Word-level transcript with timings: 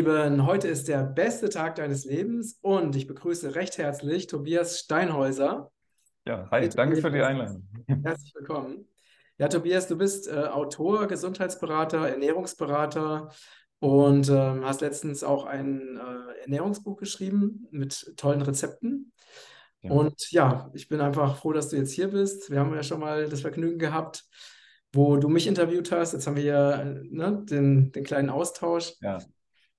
Lieben, 0.00 0.46
heute 0.46 0.66
ist 0.66 0.88
der 0.88 1.02
beste 1.02 1.50
Tag 1.50 1.74
deines 1.74 2.06
Lebens 2.06 2.58
und 2.62 2.96
ich 2.96 3.06
begrüße 3.06 3.54
recht 3.54 3.76
herzlich 3.76 4.28
Tobias 4.28 4.78
Steinhäuser. 4.78 5.70
Ja, 6.26 6.48
hi, 6.50 6.66
danke 6.70 6.96
für 6.96 7.10
die 7.10 7.20
Einladung. 7.20 7.68
Herzlich 8.02 8.34
willkommen. 8.34 8.88
Ja, 9.36 9.48
Tobias, 9.48 9.88
du 9.88 9.98
bist 9.98 10.26
äh, 10.26 10.46
Autor, 10.46 11.06
Gesundheitsberater, 11.06 12.08
Ernährungsberater 12.08 13.28
und 13.78 14.30
ähm, 14.30 14.64
hast 14.64 14.80
letztens 14.80 15.22
auch 15.22 15.44
ein 15.44 15.98
äh, 15.98 16.40
Ernährungsbuch 16.44 16.96
geschrieben 16.96 17.68
mit 17.70 18.14
tollen 18.16 18.40
Rezepten. 18.40 19.12
Ja. 19.82 19.90
Und 19.90 20.30
ja, 20.30 20.70
ich 20.72 20.88
bin 20.88 21.02
einfach 21.02 21.36
froh, 21.36 21.52
dass 21.52 21.68
du 21.68 21.76
jetzt 21.76 21.92
hier 21.92 22.08
bist. 22.08 22.50
Wir 22.50 22.60
haben 22.60 22.74
ja 22.74 22.82
schon 22.82 23.00
mal 23.00 23.28
das 23.28 23.42
Vergnügen 23.42 23.78
gehabt, 23.78 24.24
wo 24.94 25.18
du 25.18 25.28
mich 25.28 25.46
interviewt 25.46 25.92
hast. 25.92 26.14
Jetzt 26.14 26.26
haben 26.26 26.36
wir 26.36 26.44
ja 26.44 26.72
äh, 26.80 27.02
ne, 27.02 27.44
den, 27.44 27.92
den 27.92 28.04
kleinen 28.04 28.30
Austausch. 28.30 28.94
Ja, 29.02 29.18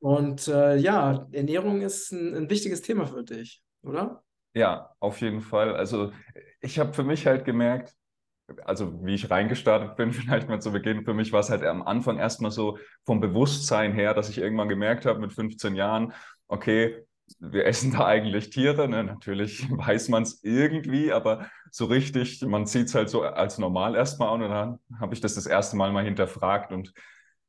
Und 0.01 0.47
äh, 0.47 0.77
ja, 0.77 1.27
Ernährung 1.31 1.81
ist 1.81 2.11
ein, 2.11 2.35
ein 2.35 2.49
wichtiges 2.49 2.81
Thema 2.81 3.05
für 3.05 3.23
dich, 3.23 3.63
oder? 3.83 4.23
ja, 4.53 4.89
auf 4.99 5.21
jeden 5.21 5.41
Fall. 5.41 5.75
Also 5.75 6.11
ich 6.61 6.79
habe 6.79 6.93
für 6.93 7.03
mich 7.03 7.25
halt 7.27 7.45
gemerkt, 7.45 7.93
also 8.65 9.05
wie 9.05 9.15
ich 9.15 9.29
reingestartet 9.29 9.95
bin, 9.95 10.11
vielleicht 10.13 10.49
mal 10.49 10.61
zu 10.61 10.71
Beginn, 10.71 11.05
für 11.05 11.13
mich 11.13 11.31
war 11.31 11.39
es 11.41 11.49
halt 11.49 11.63
am 11.63 11.81
Anfang 11.83 12.17
erstmal 12.19 12.51
so 12.51 12.77
vom 13.05 13.19
Bewusstsein 13.21 13.93
her, 13.93 14.13
dass 14.13 14.29
ich 14.29 14.37
irgendwann 14.39 14.69
gemerkt 14.69 15.05
habe 15.05 15.19
mit 15.19 15.33
15 15.33 15.75
Jahren, 15.75 16.13
okay, 16.47 17.05
wir 17.39 17.65
essen 17.65 17.93
da 17.93 18.05
eigentlich 18.05 18.49
Tiere, 18.49 18.89
ne? 18.89 19.03
Natürlich 19.05 19.69
weiß 19.71 20.09
man 20.09 20.23
es 20.23 20.43
irgendwie, 20.43 21.13
aber 21.13 21.47
so 21.71 21.85
richtig, 21.85 22.41
man 22.41 22.65
sieht 22.65 22.87
es 22.87 22.95
halt 22.95 23.09
so 23.09 23.21
als 23.21 23.57
normal 23.57 23.95
erstmal 23.95 24.29
an 24.33 24.43
und 24.43 24.49
dann 24.49 24.79
habe 24.99 25.13
ich 25.13 25.21
das 25.21 25.35
das 25.35 25.45
erste 25.45 25.77
Mal 25.77 25.93
mal 25.93 26.03
hinterfragt 26.03 26.73
und 26.73 26.93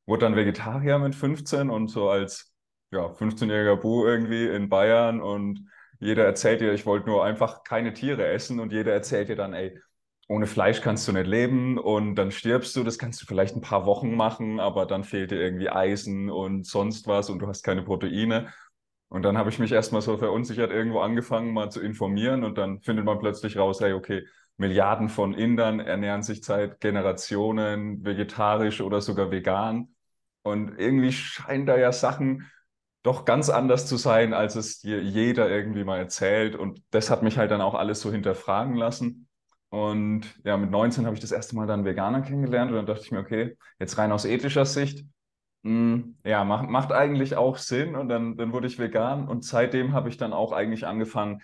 wurde 0.06 0.20
dann 0.26 0.36
Vegetarier 0.36 0.98
mit 0.98 1.14
15 1.14 1.70
und 1.70 1.88
so 1.88 2.08
als 2.10 2.52
ja, 2.90 3.08
15-jähriger 3.12 3.76
Bu 3.76 4.06
irgendwie 4.06 4.46
in 4.48 4.68
Bayern 4.68 5.20
und 5.20 5.68
jeder 6.00 6.24
erzählt 6.24 6.60
dir, 6.60 6.72
ich 6.72 6.84
wollte 6.86 7.06
nur 7.08 7.24
einfach 7.24 7.62
keine 7.64 7.92
Tiere 7.94 8.26
essen 8.26 8.60
und 8.60 8.72
jeder 8.72 8.92
erzählt 8.92 9.28
dir 9.28 9.36
dann, 9.36 9.54
ey, 9.54 9.78
ohne 10.28 10.46
Fleisch 10.46 10.80
kannst 10.80 11.06
du 11.08 11.12
nicht 11.12 11.26
leben 11.26 11.78
und 11.78 12.14
dann 12.16 12.30
stirbst 12.30 12.74
du, 12.76 12.84
das 12.84 12.98
kannst 12.98 13.20
du 13.22 13.26
vielleicht 13.26 13.54
ein 13.56 13.60
paar 13.60 13.86
Wochen 13.86 14.14
machen, 14.14 14.60
aber 14.60 14.86
dann 14.86 15.04
fehlt 15.04 15.30
dir 15.30 15.40
irgendwie 15.40 15.68
Eisen 15.68 16.30
und 16.30 16.66
sonst 16.66 17.06
was 17.06 17.28
und 17.30 17.38
du 17.40 17.46
hast 17.48 17.62
keine 17.62 17.82
Proteine. 17.82 18.52
Und 19.08 19.22
dann 19.24 19.36
habe 19.36 19.50
ich 19.50 19.58
mich 19.58 19.72
erstmal 19.72 20.00
so 20.00 20.16
verunsichert 20.16 20.70
irgendwo 20.70 21.00
angefangen, 21.00 21.52
mal 21.52 21.70
zu 21.70 21.80
informieren 21.82 22.44
und 22.44 22.56
dann 22.56 22.80
findet 22.80 23.04
man 23.04 23.18
plötzlich 23.18 23.58
raus, 23.58 23.80
hey, 23.80 23.92
okay, 23.92 24.24
Milliarden 24.62 25.10
von 25.10 25.34
Indern 25.34 25.80
ernähren 25.80 26.22
sich 26.22 26.44
seit 26.44 26.80
Generationen 26.80 28.04
vegetarisch 28.04 28.80
oder 28.80 29.02
sogar 29.02 29.30
vegan. 29.30 29.94
Und 30.42 30.78
irgendwie 30.78 31.12
scheinen 31.12 31.66
da 31.66 31.76
ja 31.76 31.92
Sachen 31.92 32.50
doch 33.02 33.24
ganz 33.24 33.50
anders 33.50 33.86
zu 33.86 33.96
sein, 33.96 34.32
als 34.32 34.56
es 34.56 34.80
dir 34.80 35.02
jeder 35.02 35.50
irgendwie 35.50 35.84
mal 35.84 35.98
erzählt. 35.98 36.56
Und 36.56 36.82
das 36.90 37.10
hat 37.10 37.22
mich 37.22 37.38
halt 37.38 37.50
dann 37.50 37.60
auch 37.60 37.74
alles 37.74 38.00
so 38.00 38.12
hinterfragen 38.12 38.76
lassen. 38.76 39.28
Und 39.70 40.26
ja, 40.44 40.56
mit 40.56 40.70
19 40.70 41.06
habe 41.06 41.14
ich 41.14 41.20
das 41.20 41.32
erste 41.32 41.56
Mal 41.56 41.66
dann 41.66 41.84
Veganer 41.84 42.20
kennengelernt 42.22 42.70
und 42.70 42.76
dann 42.76 42.86
dachte 42.86 43.02
ich 43.04 43.10
mir, 43.12 43.20
okay, 43.20 43.56
jetzt 43.78 43.96
rein 43.98 44.12
aus 44.12 44.24
ethischer 44.24 44.66
Sicht, 44.66 45.04
mh, 45.62 46.04
ja, 46.24 46.44
macht, 46.44 46.68
macht 46.68 46.92
eigentlich 46.92 47.36
auch 47.36 47.56
Sinn. 47.56 47.96
Und 47.96 48.08
dann, 48.08 48.36
dann 48.36 48.52
wurde 48.52 48.66
ich 48.66 48.78
vegan 48.78 49.28
und 49.28 49.44
seitdem 49.44 49.92
habe 49.94 50.08
ich 50.08 50.16
dann 50.16 50.32
auch 50.32 50.52
eigentlich 50.52 50.86
angefangen, 50.86 51.42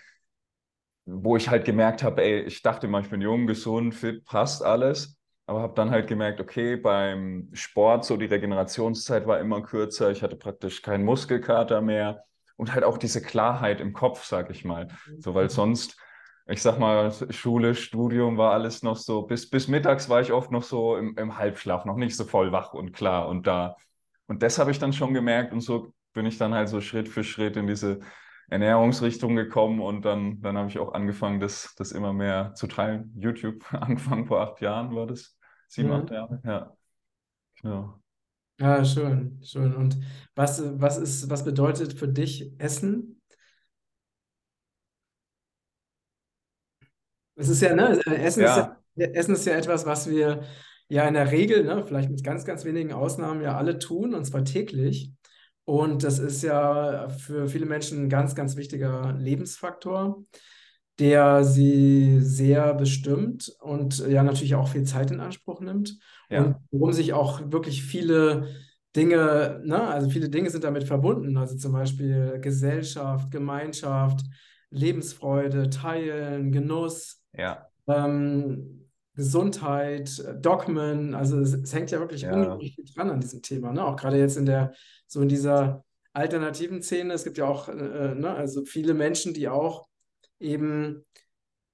wo 1.11 1.35
ich 1.35 1.49
halt 1.49 1.65
gemerkt 1.65 2.03
habe, 2.03 2.23
ey, 2.23 2.41
ich 2.41 2.61
dachte 2.61 2.87
immer, 2.87 2.99
ich 2.99 3.09
bin 3.09 3.21
jung, 3.21 3.47
gesund, 3.47 3.95
fit, 3.95 4.25
passt 4.25 4.63
alles. 4.63 5.17
Aber 5.45 5.61
habe 5.61 5.73
dann 5.73 5.89
halt 5.89 6.07
gemerkt, 6.07 6.39
okay, 6.39 6.75
beim 6.75 7.49
Sport, 7.53 8.05
so 8.05 8.17
die 8.17 8.25
Regenerationszeit 8.25 9.25
war 9.25 9.39
immer 9.39 9.63
kürzer, 9.63 10.11
ich 10.11 10.21
hatte 10.21 10.35
praktisch 10.35 10.83
keinen 10.83 11.03
Muskelkater 11.03 11.81
mehr 11.81 12.23
und 12.55 12.73
halt 12.73 12.83
auch 12.83 12.99
diese 12.99 13.21
Klarheit 13.21 13.81
im 13.81 13.93
Kopf, 13.93 14.25
sag 14.25 14.51
ich 14.51 14.63
mal. 14.63 14.89
So, 15.17 15.33
weil 15.33 15.49
sonst, 15.49 15.97
ich 16.45 16.61
sag 16.61 16.77
mal, 16.77 17.11
Schule, 17.31 17.73
Studium 17.73 18.37
war 18.37 18.53
alles 18.53 18.83
noch 18.83 18.97
so, 18.97 19.23
bis, 19.23 19.49
bis 19.49 19.67
mittags 19.67 20.07
war 20.07 20.21
ich 20.21 20.31
oft 20.31 20.51
noch 20.51 20.61
so 20.61 20.97
im, 20.97 21.17
im 21.17 21.37
Halbschlaf, 21.37 21.83
noch 21.85 21.95
nicht 21.95 22.15
so 22.15 22.25
voll 22.25 22.51
wach 22.51 22.73
und 22.73 22.91
klar 22.91 23.27
und 23.27 23.47
da. 23.47 23.75
Und 24.27 24.43
das 24.43 24.59
habe 24.59 24.69
ich 24.69 24.77
dann 24.77 24.93
schon 24.93 25.15
gemerkt 25.15 25.51
und 25.51 25.61
so 25.61 25.93
bin 26.13 26.27
ich 26.27 26.37
dann 26.37 26.53
halt 26.53 26.69
so 26.69 26.79
Schritt 26.79 27.07
für 27.07 27.23
Schritt 27.23 27.57
in 27.57 27.65
diese 27.65 28.01
Ernährungsrichtung 28.49 29.35
gekommen 29.35 29.81
und 29.81 30.03
dann, 30.05 30.41
dann 30.41 30.57
habe 30.57 30.69
ich 30.69 30.79
auch 30.79 30.93
angefangen, 30.93 31.39
das, 31.39 31.75
das 31.77 31.91
immer 31.91 32.13
mehr 32.13 32.53
zu 32.55 32.67
teilen. 32.67 33.13
YouTube 33.17 33.63
angefangen 33.73 34.25
vor 34.27 34.41
acht 34.41 34.61
Jahren 34.61 34.95
war 34.95 35.07
das. 35.07 35.37
Sieben, 35.67 35.91
acht 35.91 36.09
Mhm. 36.09 36.11
Jahre, 36.11 36.41
ja, 36.45 36.75
genau. 37.61 38.01
Ja, 38.59 38.83
schön, 38.85 39.39
schön. 39.43 39.73
Und 39.75 39.97
was, 40.35 40.61
was 40.79 40.97
ist, 40.97 41.29
was 41.29 41.43
bedeutet 41.45 41.93
für 41.97 42.07
dich 42.09 42.51
Essen? 42.59 43.21
Es 47.35 47.49
ist 47.49 47.61
ja, 47.61 47.73
ne, 47.75 47.99
Essen 48.05 48.43
ist 48.43 48.55
ja, 48.57 48.77
Ja, 48.95 49.07
Essen 49.07 49.33
ist 49.35 49.45
ja 49.45 49.53
etwas, 49.53 49.85
was 49.85 50.09
wir 50.09 50.43
ja 50.89 51.07
in 51.07 51.13
der 51.13 51.31
Regel, 51.31 51.63
ne, 51.63 51.85
vielleicht 51.85 52.09
mit 52.09 52.23
ganz, 52.23 52.45
ganz 52.45 52.65
wenigen 52.65 52.91
Ausnahmen 52.93 53.41
ja 53.41 53.57
alle 53.57 53.79
tun, 53.79 54.13
und 54.13 54.25
zwar 54.25 54.43
täglich. 54.43 55.13
Und 55.69 56.03
das 56.03 56.17
ist 56.17 56.41
ja 56.41 57.09
für 57.09 57.47
viele 57.47 57.67
Menschen 57.67 58.01
ein 58.01 58.09
ganz, 58.09 58.33
ganz 58.33 58.55
wichtiger 58.55 59.13
Lebensfaktor, 59.19 60.23
der 60.97 61.43
sie 61.43 62.19
sehr 62.21 62.73
bestimmt 62.73 63.53
und 63.61 63.99
ja 63.99 64.23
natürlich 64.23 64.55
auch 64.55 64.69
viel 64.69 64.81
Zeit 64.85 65.11
in 65.11 65.19
Anspruch 65.19 65.61
nimmt. 65.61 65.91
Und 66.31 66.35
ja, 66.35 66.59
worum 66.71 66.91
sich 66.91 67.13
auch 67.13 67.51
wirklich 67.51 67.83
viele 67.83 68.47
Dinge, 68.95 69.61
ne, 69.63 69.79
also 69.79 70.09
viele 70.09 70.29
Dinge 70.29 70.49
sind 70.49 70.63
damit 70.63 70.85
verbunden, 70.85 71.37
also 71.37 71.55
zum 71.55 71.73
Beispiel 71.73 72.39
Gesellschaft, 72.41 73.29
Gemeinschaft, 73.29 74.21
Lebensfreude, 74.71 75.69
Teilen, 75.69 76.51
Genuss. 76.51 77.21
Ja, 77.37 77.67
ähm, 77.85 78.78
Gesundheit, 79.19 80.17
äh, 80.19 80.33
Dogmen, 80.39 81.13
also 81.13 81.39
es, 81.39 81.53
es 81.53 81.73
hängt 81.73 81.91
ja 81.91 81.99
wirklich 81.99 82.21
ja, 82.21 82.33
unglaublich 82.33 82.75
viel 82.75 82.85
dran 82.85 83.09
an 83.09 83.19
diesem 83.19 83.41
Thema, 83.41 83.73
ne? 83.73 83.85
Auch 83.85 83.97
gerade 83.97 84.17
jetzt 84.17 84.37
in 84.37 84.45
der, 84.45 84.73
so 85.07 85.21
in 85.21 85.27
dieser 85.27 85.83
alternativen 86.13 86.81
Szene, 86.81 87.13
es 87.13 87.25
gibt 87.25 87.37
ja 87.37 87.45
auch, 87.45 87.67
äh, 87.67 87.73
äh, 87.73 88.15
ne, 88.15 88.33
also 88.33 88.63
viele 88.63 88.93
Menschen, 88.93 89.33
die 89.33 89.49
auch 89.49 89.87
eben 90.39 91.05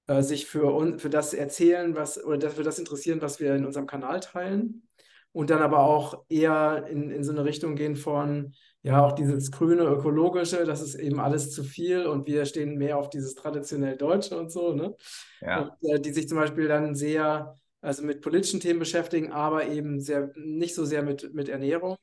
äh, 0.08 0.24
sich 0.24 0.48
für, 0.48 0.98
für 0.98 1.12
das 1.12 1.36
erzählen, 1.36 1.96
was, 1.96 2.24
oder 2.24 2.40
das, 2.40 2.56
für 2.56 2.64
das 2.64 2.80
interessieren, 2.80 3.22
was 3.22 3.40
wir 3.40 3.56
in 3.56 3.66
unserem 3.66 3.86
Kanal 3.86 4.22
teilen. 4.22 4.88
Und 5.32 5.52
dann 5.52 5.62
aber 5.62 5.80
auch 5.80 6.24
eher 6.30 6.88
in, 6.90 7.12
in 7.12 7.24
so 7.24 7.32
eine 7.32 7.46
Richtung 7.46 7.76
gehen 7.76 7.96
von, 7.96 8.56
ja, 8.86 9.04
auch 9.04 9.14
dieses 9.14 9.50
grüne, 9.50 9.82
ökologische, 9.84 10.64
das 10.64 10.80
ist 10.80 10.94
eben 10.94 11.20
alles 11.20 11.50
zu 11.52 11.64
viel 11.64 12.06
und 12.06 12.28
wir 12.28 12.46
stehen 12.46 12.78
mehr 12.78 13.00
auf 13.00 13.10
dieses 13.10 13.34
traditionell 13.34 13.98
Deutsche 13.98 14.38
und 14.38 14.52
so, 14.52 14.74
ne? 14.74 14.90
Und 14.90 14.98
ja, 15.42 15.72
äh, 15.82 16.00
die 16.00 16.14
sich 16.14 16.28
zum 16.30 16.38
Beispiel 16.38 16.68
dann 16.68 16.94
sehr, 16.94 17.56
also 17.82 18.04
mit 18.04 18.22
politischen 18.22 18.60
Themen 18.60 18.78
beschäftigen, 18.78 19.32
aber 19.32 19.68
eben 19.68 20.00
sehr, 20.02 20.32
nicht 20.36 20.76
so 20.76 20.86
sehr 20.86 21.02
mit, 21.02 21.34
mit 21.34 21.50
Ernährung. 21.50 21.98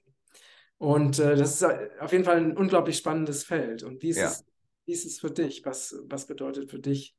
Und 0.77 1.21
äh, 1.21 1.37
das 1.37 1.55
ist 1.55 1.63
äh, 1.63 1.91
auf 2.01 2.11
jeden 2.11 2.25
Fall 2.25 2.39
ein 2.39 2.57
unglaublich 2.57 2.97
spannendes 2.97 3.45
Feld. 3.45 3.85
Und 3.85 4.03
wie 4.03 4.11
ist 4.11 4.17
ja, 4.17 4.27
es, 4.27 4.45
wie 4.85 4.93
ist 4.93 5.07
es 5.07 5.21
für 5.21 5.31
dich? 5.31 5.65
Was, 5.65 5.95
was 6.09 6.27
bedeutet 6.27 6.69
für 6.69 6.81
dich 6.81 7.15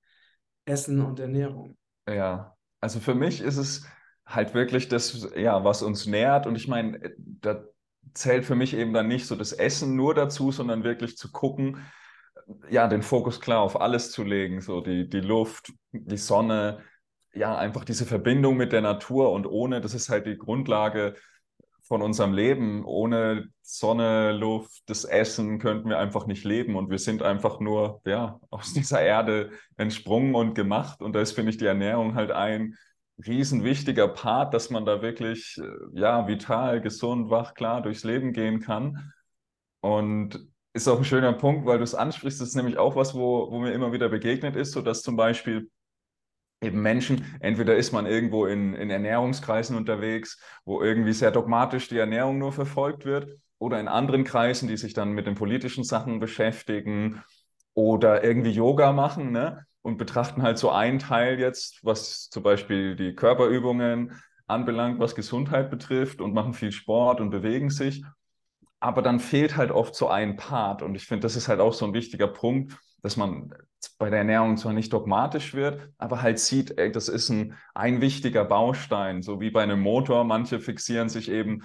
Essen 0.65 0.99
und 0.99 1.21
Ernährung? 1.21 1.77
ja. 2.09 2.53
Also 2.81 2.99
für 2.99 3.15
mich 3.15 3.39
ist 3.39 3.55
es 3.55 3.85
halt 4.25 4.53
wirklich 4.53 4.89
das, 4.89 5.29
ja, 5.37 5.63
was 5.63 5.81
uns 5.81 6.05
nährt. 6.05 6.47
Und 6.47 6.57
ich 6.57 6.67
meine, 6.67 7.15
da 7.17 7.63
zählt 8.13 8.45
für 8.45 8.55
mich 8.55 8.75
eben 8.75 8.93
dann 8.93 9.07
nicht 9.07 9.25
so 9.25 9.35
das 9.35 9.53
Essen 9.53 9.95
nur 9.95 10.13
dazu, 10.13 10.51
sondern 10.51 10.83
wirklich 10.83 11.17
zu 11.17 11.31
gucken, 11.31 11.79
ja, 12.69 12.87
den 12.87 13.03
Fokus 13.03 13.39
klar 13.39 13.61
auf 13.61 13.79
alles 13.79 14.11
zu 14.11 14.23
legen, 14.23 14.61
so 14.61 14.81
die, 14.81 15.09
die 15.09 15.21
Luft, 15.21 15.71
die 15.91 16.17
Sonne, 16.17 16.79
ja, 17.33 17.57
einfach 17.57 17.85
diese 17.85 18.05
Verbindung 18.05 18.57
mit 18.57 18.71
der 18.73 18.81
Natur 18.81 19.31
und 19.31 19.47
ohne, 19.47 19.81
das 19.81 19.93
ist 19.93 20.09
halt 20.09 20.25
die 20.25 20.37
Grundlage 20.37 21.15
von 21.83 22.01
unserem 22.01 22.33
Leben. 22.33 22.85
Ohne 22.85 23.49
Sonne, 23.61 24.31
Luft, 24.31 24.83
das 24.87 25.03
Essen 25.03 25.59
könnten 25.59 25.89
wir 25.89 25.99
einfach 25.99 26.25
nicht 26.27 26.43
leben 26.43 26.75
und 26.75 26.89
wir 26.89 26.99
sind 26.99 27.23
einfach 27.23 27.59
nur, 27.59 28.01
ja, 28.05 28.39
aus 28.49 28.73
dieser 28.73 29.01
Erde 29.01 29.51
entsprungen 29.77 30.35
und 30.35 30.53
gemacht 30.53 31.01
und 31.01 31.13
da 31.13 31.21
ist, 31.21 31.33
finde 31.33 31.51
ich, 31.51 31.57
die 31.57 31.65
Ernährung 31.65 32.15
halt 32.15 32.31
ein 32.31 32.75
riesen 33.27 33.63
wichtiger 33.63 34.07
Part, 34.07 34.53
dass 34.53 34.69
man 34.69 34.85
da 34.85 35.01
wirklich, 35.01 35.57
äh, 35.57 35.99
ja, 35.99 36.27
vital, 36.27 36.81
gesund, 36.81 37.29
wach, 37.29 37.53
klar 37.53 37.81
durchs 37.81 38.03
Leben 38.03 38.33
gehen 38.33 38.59
kann. 38.59 39.13
Und 39.81 40.39
ist 40.73 40.87
auch 40.87 40.97
ein 40.97 41.05
schöner 41.05 41.33
Punkt, 41.33 41.65
weil 41.65 41.77
du 41.77 41.83
es 41.83 41.95
ansprichst, 41.95 42.41
das 42.41 42.49
ist 42.49 42.55
nämlich 42.55 42.77
auch 42.77 42.95
was, 42.95 43.13
wo, 43.13 43.51
wo 43.51 43.59
mir 43.59 43.73
immer 43.73 43.91
wieder 43.91 44.09
begegnet 44.09 44.55
ist, 44.55 44.71
so 44.71 44.81
dass 44.81 45.01
zum 45.01 45.15
Beispiel 45.15 45.69
eben 46.61 46.81
Menschen, 46.81 47.25
entweder 47.41 47.75
ist 47.75 47.91
man 47.91 48.05
irgendwo 48.05 48.45
in, 48.45 48.73
in 48.73 48.89
Ernährungskreisen 48.89 49.75
unterwegs, 49.75 50.41
wo 50.65 50.81
irgendwie 50.81 51.13
sehr 51.13 51.31
dogmatisch 51.31 51.89
die 51.89 51.97
Ernährung 51.97 52.39
nur 52.39 52.53
verfolgt 52.53 53.05
wird, 53.05 53.37
oder 53.63 53.79
in 53.79 53.87
anderen 53.87 54.25
Kreisen, 54.25 54.67
die 54.67 54.75
sich 54.75 54.93
dann 54.93 55.13
mit 55.13 55.25
den 55.25 55.35
politischen 55.35 55.85
Sachen 55.85 56.19
beschäftigen 56.19 57.23
oder 57.73 58.21
irgendwie 58.21 58.51
Yoga 58.51 58.91
machen, 58.91 59.31
ne? 59.31 59.65
Und 59.83 59.97
betrachten 59.97 60.41
halt 60.43 60.57
so 60.57 60.71
einen 60.71 60.97
Teil 60.99 61.39
jetzt, 61.39 61.79
was 61.83 62.29
zum 62.29 62.41
Beispiel 62.43 62.95
die 62.95 63.15
Körperübungen 63.15 64.19
anbelangt, 64.47 64.99
was 64.99 65.15
Gesundheit 65.15 65.69
betrifft 65.69 66.21
und 66.21 66.33
machen 66.33 66.53
viel 66.53 66.71
Sport 66.71 67.21
und 67.21 67.29
bewegen 67.29 67.69
sich. 67.69 68.03
aber 68.79 69.01
dann 69.01 69.19
fehlt 69.19 69.55
halt 69.57 69.71
oft 69.71 69.95
so 69.95 70.09
ein 70.09 70.35
Part. 70.35 70.81
Und 70.81 70.95
ich 70.95 71.05
finde, 71.05 71.21
das 71.21 71.35
ist 71.35 71.47
halt 71.47 71.59
auch 71.59 71.73
so 71.73 71.85
ein 71.85 71.93
wichtiger 71.93 72.27
Punkt, 72.27 72.77
dass 73.01 73.17
man 73.17 73.53
bei 73.97 74.09
der 74.09 74.19
Ernährung 74.19 74.57
zwar 74.57 74.73
nicht 74.73 74.91
dogmatisch 74.91 75.53
wird, 75.53 75.89
aber 75.97 76.21
halt 76.21 76.39
sieht, 76.39 76.77
ey, 76.77 76.91
das 76.91 77.07
ist 77.09 77.29
ein, 77.29 77.57
ein 77.73 78.01
wichtiger 78.01 78.45
Baustein, 78.45 79.21
so 79.21 79.39
wie 79.39 79.51
bei 79.51 79.63
einem 79.63 79.79
Motor. 79.79 80.23
Manche 80.25 80.59
fixieren 80.59 81.09
sich 81.09 81.29
eben 81.31 81.63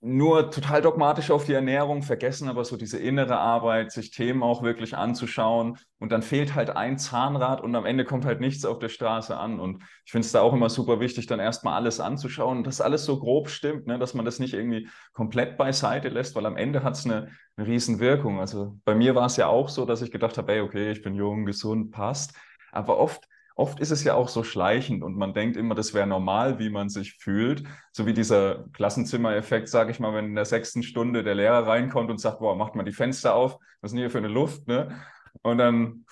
nur 0.00 0.50
total 0.50 0.82
dogmatisch 0.82 1.30
auf 1.30 1.44
die 1.44 1.52
Ernährung, 1.52 2.02
vergessen 2.02 2.48
aber 2.48 2.64
so 2.64 2.76
diese 2.76 2.98
innere 2.98 3.38
Arbeit, 3.38 3.92
sich 3.92 4.10
Themen 4.10 4.42
auch 4.42 4.64
wirklich 4.64 4.96
anzuschauen. 4.96 5.78
Und 6.00 6.10
dann 6.10 6.22
fehlt 6.22 6.56
halt 6.56 6.70
ein 6.70 6.98
Zahnrad 6.98 7.60
und 7.60 7.74
am 7.76 7.86
Ende 7.86 8.04
kommt 8.04 8.24
halt 8.24 8.40
nichts 8.40 8.64
auf 8.64 8.80
der 8.80 8.88
Straße 8.88 9.36
an. 9.36 9.60
Und 9.60 9.84
ich 10.04 10.10
finde 10.10 10.26
es 10.26 10.32
da 10.32 10.40
auch 10.40 10.52
immer 10.52 10.68
super 10.70 10.98
wichtig, 10.98 11.26
dann 11.26 11.38
erstmal 11.38 11.74
alles 11.74 12.00
anzuschauen, 12.00 12.64
dass 12.64 12.80
alles 12.80 13.04
so 13.04 13.20
grob 13.20 13.48
stimmt, 13.48 13.86
ne? 13.86 13.98
dass 13.98 14.12
man 14.12 14.24
das 14.24 14.40
nicht 14.40 14.54
irgendwie 14.54 14.88
komplett 15.12 15.56
beiseite 15.56 16.08
lässt, 16.08 16.34
weil 16.34 16.46
am 16.46 16.56
Ende 16.56 16.82
hat 16.82 16.94
es 16.94 17.04
eine, 17.04 17.28
eine 17.56 17.66
riesen 17.68 18.00
Wirkung. 18.00 18.40
Also 18.40 18.76
bei 18.84 18.96
mir 18.96 19.14
war 19.14 19.26
es 19.26 19.36
ja 19.36 19.46
auch 19.46 19.68
so, 19.68 19.84
dass 19.84 20.02
ich 20.02 20.10
gedacht 20.10 20.36
habe, 20.36 20.52
hey, 20.52 20.60
okay, 20.62 20.90
ich 20.90 21.02
bin 21.02 21.14
jung, 21.14 21.44
gesund, 21.44 21.92
passt. 21.92 22.34
Aber 22.72 22.98
oft 22.98 23.28
oft 23.54 23.80
ist 23.80 23.90
es 23.90 24.04
ja 24.04 24.14
auch 24.14 24.28
so 24.28 24.42
schleichend 24.42 25.02
und 25.02 25.16
man 25.16 25.34
denkt 25.34 25.56
immer, 25.56 25.74
das 25.74 25.94
wäre 25.94 26.06
normal, 26.06 26.58
wie 26.58 26.70
man 26.70 26.88
sich 26.88 27.14
fühlt. 27.14 27.64
So 27.92 28.06
wie 28.06 28.14
dieser 28.14 28.64
Klassenzimmereffekt, 28.72 29.68
sage 29.68 29.90
ich 29.90 30.00
mal, 30.00 30.14
wenn 30.14 30.26
in 30.26 30.34
der 30.34 30.44
sechsten 30.44 30.82
Stunde 30.82 31.22
der 31.22 31.34
Lehrer 31.34 31.66
reinkommt 31.66 32.10
und 32.10 32.18
sagt, 32.18 32.40
boah, 32.40 32.56
macht 32.56 32.74
mal 32.74 32.84
die 32.84 32.92
Fenster 32.92 33.34
auf, 33.34 33.58
was 33.80 33.90
ist 33.90 33.92
denn 33.92 34.00
hier 34.00 34.10
für 34.10 34.18
eine 34.18 34.28
Luft, 34.28 34.66
ne? 34.68 35.00
Und 35.42 35.58
dann 35.58 36.04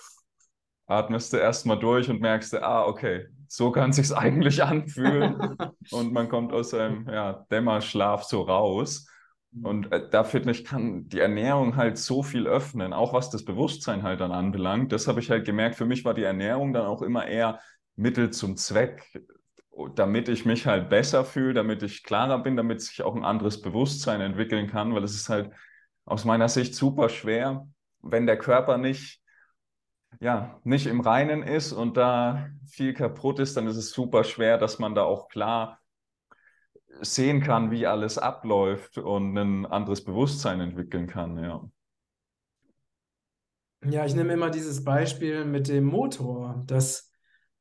atmest 0.86 1.32
du 1.32 1.36
erstmal 1.36 1.78
durch 1.78 2.10
und 2.10 2.20
merkst, 2.20 2.54
ah, 2.56 2.84
okay, 2.86 3.26
so 3.46 3.70
kann 3.70 3.92
sich's 3.92 4.12
eigentlich 4.12 4.62
anfühlen. 4.62 5.56
und 5.90 6.12
man 6.12 6.28
kommt 6.28 6.52
aus 6.52 6.70
seinem 6.70 7.08
ja, 7.08 7.44
Dämmerschlaf 7.50 8.24
so 8.24 8.42
raus. 8.42 9.06
Und 9.62 9.90
äh, 9.92 10.08
da 10.08 10.22
finde 10.24 10.52
ich, 10.52 10.64
kann 10.64 11.08
die 11.08 11.18
Ernährung 11.18 11.76
halt 11.76 11.98
so 11.98 12.22
viel 12.22 12.46
öffnen, 12.46 12.92
auch 12.92 13.12
was 13.12 13.30
das 13.30 13.44
Bewusstsein 13.44 14.02
halt 14.02 14.20
dann 14.20 14.32
anbelangt. 14.32 14.92
Das 14.92 15.08
habe 15.08 15.20
ich 15.20 15.30
halt 15.30 15.44
gemerkt. 15.44 15.76
Für 15.76 15.86
mich 15.86 16.04
war 16.04 16.14
die 16.14 16.22
Ernährung 16.22 16.72
dann 16.72 16.86
auch 16.86 17.02
immer 17.02 17.26
eher 17.26 17.60
Mittel 17.96 18.30
zum 18.30 18.56
Zweck, 18.56 19.04
damit 19.96 20.28
ich 20.28 20.44
mich 20.44 20.66
halt 20.66 20.88
besser 20.88 21.24
fühle, 21.24 21.54
damit 21.54 21.82
ich 21.82 22.04
klarer 22.04 22.38
bin, 22.42 22.56
damit 22.56 22.80
sich 22.82 23.02
auch 23.02 23.16
ein 23.16 23.24
anderes 23.24 23.60
Bewusstsein 23.60 24.20
entwickeln 24.20 24.68
kann, 24.68 24.94
weil 24.94 25.04
es 25.04 25.14
ist 25.14 25.28
halt 25.28 25.50
aus 26.04 26.24
meiner 26.24 26.48
Sicht 26.48 26.74
super 26.74 27.08
schwer, 27.08 27.66
wenn 28.02 28.26
der 28.26 28.38
Körper 28.38 28.78
nicht, 28.78 29.20
ja, 30.20 30.60
nicht 30.64 30.86
im 30.86 31.00
Reinen 31.00 31.42
ist 31.42 31.72
und 31.72 31.96
da 31.96 32.48
viel 32.66 32.94
kaputt 32.94 33.38
ist, 33.40 33.56
dann 33.56 33.66
ist 33.66 33.76
es 33.76 33.90
super 33.90 34.24
schwer, 34.24 34.58
dass 34.58 34.78
man 34.78 34.94
da 34.94 35.02
auch 35.02 35.28
klar 35.28 35.79
sehen 37.00 37.40
kann, 37.40 37.70
wie 37.70 37.86
alles 37.86 38.18
abläuft 38.18 38.98
und 38.98 39.36
ein 39.36 39.66
anderes 39.66 40.04
Bewusstsein 40.04 40.60
entwickeln 40.60 41.06
kann, 41.06 41.38
ja. 41.38 41.70
Ja, 43.88 44.04
ich 44.04 44.14
nehme 44.14 44.34
immer 44.34 44.50
dieses 44.50 44.84
Beispiel 44.84 45.44
mit 45.44 45.68
dem 45.68 45.84
Motor, 45.84 46.62
dass 46.66 47.10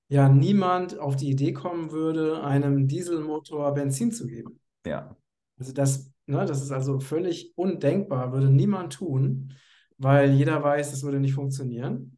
ja 0.09 0.27
niemand 0.27 0.99
auf 0.99 1.15
die 1.15 1.29
Idee 1.29 1.53
kommen 1.53 1.91
würde, 1.91 2.43
einem 2.43 2.87
Dieselmotor 2.87 3.73
Benzin 3.73 4.11
zu 4.11 4.27
geben. 4.27 4.59
Ja. 4.85 5.15
Also 5.57 5.71
das, 5.71 6.11
ne, 6.25 6.45
das 6.45 6.61
ist 6.61 6.71
also 6.71 6.99
völlig 6.99 7.53
undenkbar, 7.55 8.33
würde 8.33 8.49
niemand 8.49 8.93
tun, 8.93 9.53
weil 9.97 10.31
jeder 10.31 10.61
weiß, 10.61 10.91
es 10.91 11.03
würde 11.03 11.19
nicht 11.19 11.33
funktionieren. 11.33 12.17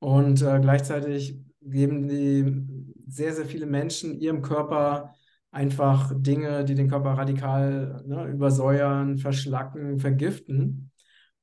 Und 0.00 0.42
äh, 0.42 0.58
gleichzeitig 0.60 1.38
geben 1.62 2.08
die 2.08 2.66
sehr, 3.06 3.34
sehr 3.34 3.46
viele 3.46 3.66
Menschen 3.66 4.18
ihrem 4.18 4.42
Körper 4.42 5.14
einfach 5.50 6.12
Dinge, 6.14 6.64
die 6.64 6.74
den 6.74 6.88
Körper 6.88 7.10
radikal 7.10 8.02
ne, 8.06 8.26
übersäuern, 8.26 9.18
verschlacken, 9.18 9.98
vergiften 9.98 10.92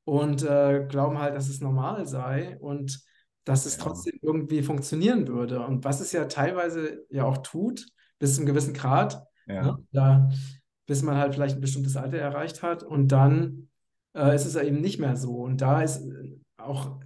und 0.06 0.44
äh, 0.44 0.86
glauben 0.88 1.20
halt, 1.20 1.36
dass 1.36 1.50
es 1.50 1.60
normal 1.60 2.06
sei 2.08 2.58
und 2.60 3.02
dass 3.44 3.66
es 3.66 3.78
ja. 3.78 3.84
trotzdem 3.84 4.18
irgendwie 4.22 4.62
funktionieren 4.62 5.28
würde. 5.28 5.66
Und 5.66 5.84
was 5.84 6.00
es 6.00 6.12
ja 6.12 6.26
teilweise 6.26 7.06
ja 7.10 7.26
auch 7.26 7.38
tut, 7.38 7.86
bis 8.20 8.36
zu 8.36 8.42
einem 8.42 8.48
gewissen 8.48 8.74
Grad, 8.74 9.24
ja. 9.46 9.64
ne, 9.64 9.78
da, 9.92 10.30
bis 10.86 11.04
man 11.04 11.18
halt 11.18 11.34
vielleicht 11.34 11.56
ein 11.58 11.62
bestimmtes 11.62 11.98
Alter 11.98 12.18
erreicht 12.18 12.64
hat 12.64 12.84
und 12.84 13.12
dann 13.12 13.70
äh, 14.16 14.36
ist 14.36 14.46
es 14.46 14.56
ja 14.56 14.64
eben 14.64 14.82
nicht 14.82 15.00
mehr 15.00 15.18
so. 15.18 15.36
Und 15.36 15.62
da 15.62 15.82
ist 15.82 16.02
auch, 16.58 17.00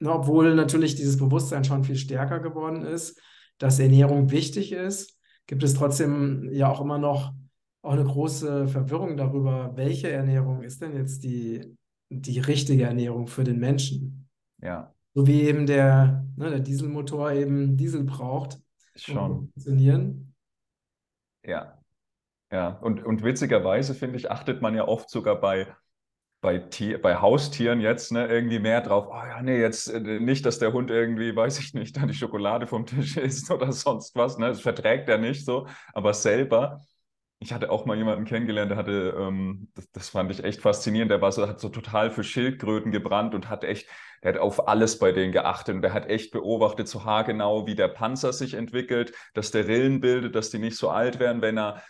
ne, 0.00 0.12
obwohl 0.12 0.54
natürlich 0.54 0.96
dieses 0.96 1.18
Bewusstsein 1.18 1.64
schon 1.64 1.84
viel 1.84 1.96
stärker 1.96 2.40
geworden 2.40 2.82
ist, 2.82 3.20
dass 3.58 3.78
Ernährung 3.78 4.30
wichtig 4.30 4.72
ist, 4.72 5.13
gibt 5.46 5.62
es 5.62 5.74
trotzdem 5.74 6.50
ja 6.52 6.70
auch 6.70 6.80
immer 6.80 6.98
noch 6.98 7.34
auch 7.82 7.92
eine 7.92 8.04
große 8.04 8.66
Verwirrung 8.66 9.16
darüber, 9.16 9.76
welche 9.76 10.10
Ernährung 10.10 10.62
ist 10.62 10.80
denn 10.80 10.96
jetzt 10.96 11.22
die, 11.22 11.76
die 12.08 12.40
richtige 12.40 12.84
Ernährung 12.84 13.26
für 13.26 13.44
den 13.44 13.58
Menschen. 13.58 14.28
Ja. 14.62 14.94
So 15.12 15.26
wie 15.26 15.42
eben 15.42 15.66
der, 15.66 16.26
ne, 16.36 16.50
der 16.50 16.60
Dieselmotor 16.60 17.32
eben 17.32 17.76
Diesel 17.76 18.04
braucht, 18.04 18.58
Schon. 18.96 19.18
um 19.18 19.28
zu 19.28 19.52
funktionieren. 19.52 20.34
Ja. 21.44 21.78
Ja, 22.50 22.68
und, 22.68 23.04
und 23.04 23.22
witzigerweise, 23.22 23.94
finde 23.94 24.16
ich, 24.16 24.30
achtet 24.30 24.62
man 24.62 24.74
ja 24.74 24.86
oft 24.86 25.10
sogar 25.10 25.40
bei 25.40 25.74
bei, 26.44 26.58
Tier, 26.58 27.00
bei 27.00 27.16
Haustieren 27.16 27.80
jetzt 27.80 28.12
ne, 28.12 28.26
irgendwie 28.26 28.58
mehr 28.58 28.82
drauf, 28.82 29.06
oh 29.08 29.14
ja, 29.14 29.40
nee, 29.40 29.58
jetzt 29.58 29.88
äh, 29.88 29.98
nicht, 29.98 30.44
dass 30.44 30.58
der 30.58 30.74
Hund 30.74 30.90
irgendwie, 30.90 31.34
weiß 31.34 31.58
ich 31.58 31.72
nicht, 31.72 31.96
dann 31.96 32.08
die 32.08 32.14
Schokolade 32.14 32.66
vom 32.66 32.84
Tisch 32.84 33.16
isst 33.16 33.50
oder 33.50 33.72
sonst 33.72 34.14
was, 34.14 34.36
ne? 34.36 34.48
Das 34.48 34.60
verträgt 34.60 35.08
er 35.08 35.16
nicht 35.16 35.46
so, 35.46 35.66
aber 35.94 36.12
selber. 36.12 36.80
Ich 37.38 37.52
hatte 37.54 37.70
auch 37.70 37.86
mal 37.86 37.96
jemanden 37.96 38.26
kennengelernt, 38.26 38.70
der 38.70 38.76
hatte, 38.76 39.14
ähm, 39.18 39.68
das, 39.74 39.90
das, 39.92 40.08
fand 40.10 40.30
ich 40.30 40.44
echt 40.44 40.60
faszinierend, 40.60 41.10
der 41.10 41.22
war 41.22 41.32
so, 41.32 41.48
hat 41.48 41.60
so 41.60 41.70
total 41.70 42.10
für 42.10 42.24
Schildkröten 42.24 42.92
gebrannt 42.92 43.34
und 43.34 43.48
hat 43.48 43.64
echt, 43.64 43.88
der 44.22 44.34
hat 44.34 44.40
auf 44.40 44.68
alles 44.68 44.98
bei 44.98 45.12
denen 45.12 45.32
geachtet 45.32 45.74
und 45.76 45.82
der 45.82 45.94
hat 45.94 46.10
echt 46.10 46.30
beobachtet, 46.30 46.88
so 46.88 47.04
haargenau, 47.04 47.66
wie 47.66 47.74
der 47.74 47.88
Panzer 47.88 48.34
sich 48.34 48.52
entwickelt, 48.52 49.14
dass 49.32 49.50
der 49.50 49.66
Rillen 49.66 50.00
bildet, 50.00 50.34
dass 50.34 50.50
die 50.50 50.58
nicht 50.58 50.76
so 50.76 50.90
alt 50.90 51.18
werden, 51.20 51.40
wenn 51.40 51.58
er 51.58 51.82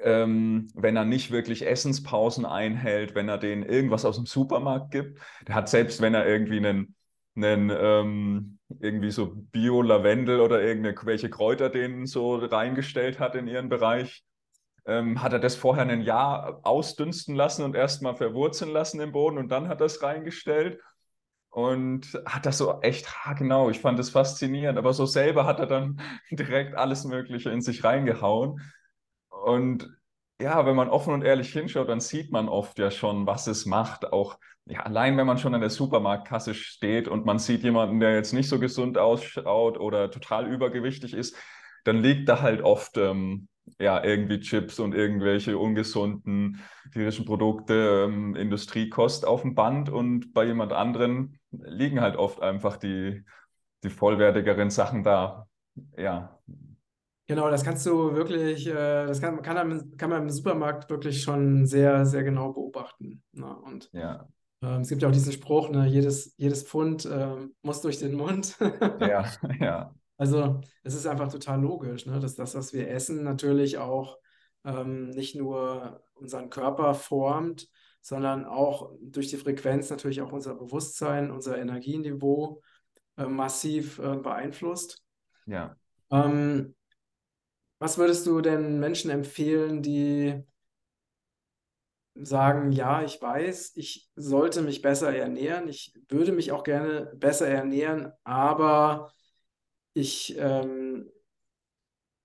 ähm, 0.00 0.68
wenn 0.74 0.96
er 0.96 1.04
nicht 1.04 1.30
wirklich 1.30 1.66
Essenspausen 1.66 2.44
einhält, 2.46 3.14
wenn 3.14 3.28
er 3.28 3.38
denen 3.38 3.62
irgendwas 3.62 4.04
aus 4.04 4.16
dem 4.16 4.26
Supermarkt 4.26 4.90
gibt. 4.92 5.20
Der 5.46 5.54
hat 5.54 5.68
selbst, 5.68 6.00
wenn 6.00 6.14
er 6.14 6.26
irgendwie 6.26 6.58
einen, 6.58 6.94
einen 7.36 7.70
ähm, 7.70 8.58
irgendwie 8.80 9.10
so 9.10 9.32
Bio-Lavendel 9.34 10.40
oder 10.40 10.62
irgendwelche 10.62 11.30
Kräuter 11.30 11.70
denen 11.70 12.06
so 12.06 12.36
reingestellt 12.36 13.18
hat 13.18 13.34
in 13.34 13.48
ihren 13.48 13.68
Bereich, 13.68 14.24
ähm, 14.86 15.22
hat 15.22 15.32
er 15.32 15.38
das 15.38 15.56
vorher 15.56 15.84
ein 15.86 16.00
Jahr 16.02 16.60
ausdünsten 16.62 17.34
lassen 17.34 17.64
und 17.64 17.74
erstmal 17.76 18.16
verwurzeln 18.16 18.70
lassen 18.70 19.00
im 19.00 19.12
Boden 19.12 19.38
und 19.38 19.48
dann 19.48 19.68
hat 19.68 19.80
er 19.80 19.86
es 19.86 20.02
reingestellt 20.02 20.80
und 21.50 22.20
hat 22.24 22.46
das 22.46 22.58
so 22.58 22.80
echt 22.82 23.08
genau. 23.36 23.70
Ich 23.70 23.80
fand 23.80 23.98
das 23.98 24.10
faszinierend, 24.10 24.78
aber 24.78 24.92
so 24.92 25.06
selber 25.06 25.44
hat 25.44 25.60
er 25.60 25.66
dann 25.66 26.00
direkt 26.30 26.74
alles 26.76 27.04
Mögliche 27.04 27.50
in 27.50 27.60
sich 27.60 27.84
reingehauen. 27.84 28.60
Und 29.28 29.97
ja, 30.40 30.64
wenn 30.66 30.76
man 30.76 30.88
offen 30.88 31.14
und 31.14 31.22
ehrlich 31.22 31.52
hinschaut, 31.52 31.88
dann 31.88 32.00
sieht 32.00 32.30
man 32.30 32.48
oft 32.48 32.78
ja 32.78 32.90
schon, 32.90 33.26
was 33.26 33.46
es 33.46 33.66
macht. 33.66 34.12
Auch 34.12 34.38
ja, 34.66 34.80
allein, 34.80 35.16
wenn 35.16 35.26
man 35.26 35.38
schon 35.38 35.54
an 35.54 35.60
der 35.60 35.70
Supermarktkasse 35.70 36.54
steht 36.54 37.08
und 37.08 37.24
man 37.26 37.38
sieht 37.38 37.62
jemanden, 37.62 38.00
der 38.00 38.14
jetzt 38.14 38.32
nicht 38.32 38.48
so 38.48 38.58
gesund 38.58 38.98
ausschaut 38.98 39.78
oder 39.78 40.10
total 40.10 40.46
übergewichtig 40.46 41.14
ist, 41.14 41.36
dann 41.84 41.98
liegt 42.02 42.28
da 42.28 42.40
halt 42.42 42.62
oft 42.62 42.96
ähm, 42.98 43.48
ja 43.80 44.02
irgendwie 44.02 44.40
Chips 44.40 44.78
und 44.78 44.94
irgendwelche 44.94 45.58
ungesunden 45.58 46.60
tierischen 46.92 47.24
Produkte, 47.24 48.04
ähm, 48.08 48.36
Industriekost 48.36 49.26
auf 49.26 49.42
dem 49.42 49.54
Band 49.54 49.88
und 49.90 50.32
bei 50.34 50.44
jemand 50.44 50.72
anderen 50.72 51.38
liegen 51.50 52.00
halt 52.00 52.16
oft 52.16 52.42
einfach 52.42 52.76
die, 52.76 53.24
die 53.82 53.90
vollwertigeren 53.90 54.70
Sachen 54.70 55.02
da. 55.02 55.46
Ja, 55.96 56.38
Genau, 57.28 57.50
das 57.50 57.62
kannst 57.62 57.84
du 57.84 58.14
wirklich, 58.14 58.66
äh, 58.66 59.06
das 59.06 59.20
kann, 59.20 59.42
kann, 59.42 59.68
man, 59.68 59.96
kann 59.98 60.08
man 60.08 60.22
im 60.22 60.30
Supermarkt 60.30 60.88
wirklich 60.88 61.22
schon 61.22 61.66
sehr, 61.66 62.06
sehr 62.06 62.24
genau 62.24 62.54
beobachten. 62.54 63.22
Ne? 63.32 63.54
Und 63.54 63.90
ja. 63.92 64.26
ähm, 64.62 64.80
es 64.80 64.88
gibt 64.88 65.02
ja 65.02 65.08
auch 65.08 65.12
diesen 65.12 65.32
Spruch, 65.32 65.68
ne, 65.68 65.86
jedes, 65.86 66.34
jedes 66.38 66.62
Pfund 66.62 67.04
äh, 67.04 67.36
muss 67.60 67.82
durch 67.82 67.98
den 67.98 68.14
Mund. 68.14 68.56
ja, 69.00 69.26
ja. 69.60 69.94
Also 70.20 70.60
es 70.82 70.96
ist 70.96 71.06
einfach 71.06 71.30
total 71.30 71.60
logisch, 71.60 72.04
ne, 72.06 72.18
dass 72.18 72.34
das, 72.34 72.56
was 72.56 72.72
wir 72.72 72.90
essen, 72.90 73.22
natürlich 73.22 73.78
auch 73.78 74.18
ähm, 74.64 75.10
nicht 75.10 75.36
nur 75.36 76.02
unseren 76.14 76.50
Körper 76.50 76.94
formt, 76.94 77.68
sondern 78.00 78.44
auch 78.44 78.90
durch 79.00 79.28
die 79.28 79.36
Frequenz 79.36 79.90
natürlich 79.90 80.20
auch 80.20 80.32
unser 80.32 80.56
Bewusstsein, 80.56 81.30
unser 81.30 81.56
Energieniveau 81.58 82.62
äh, 83.16 83.26
massiv 83.26 84.00
äh, 84.00 84.16
beeinflusst. 84.16 85.04
Ja. 85.46 85.76
Ähm, 86.10 86.74
was 87.78 87.98
würdest 87.98 88.26
du 88.26 88.40
denn 88.40 88.80
Menschen 88.80 89.10
empfehlen, 89.10 89.82
die 89.82 90.44
sagen, 92.14 92.72
ja, 92.72 93.02
ich 93.02 93.20
weiß, 93.20 93.72
ich 93.76 94.10
sollte 94.16 94.62
mich 94.62 94.82
besser 94.82 95.14
ernähren, 95.14 95.68
ich 95.68 95.94
würde 96.08 96.32
mich 96.32 96.50
auch 96.52 96.64
gerne 96.64 97.12
besser 97.16 97.46
ernähren, 97.48 98.12
aber 98.24 99.12
ich 99.94 100.36
ähm, 100.38 101.10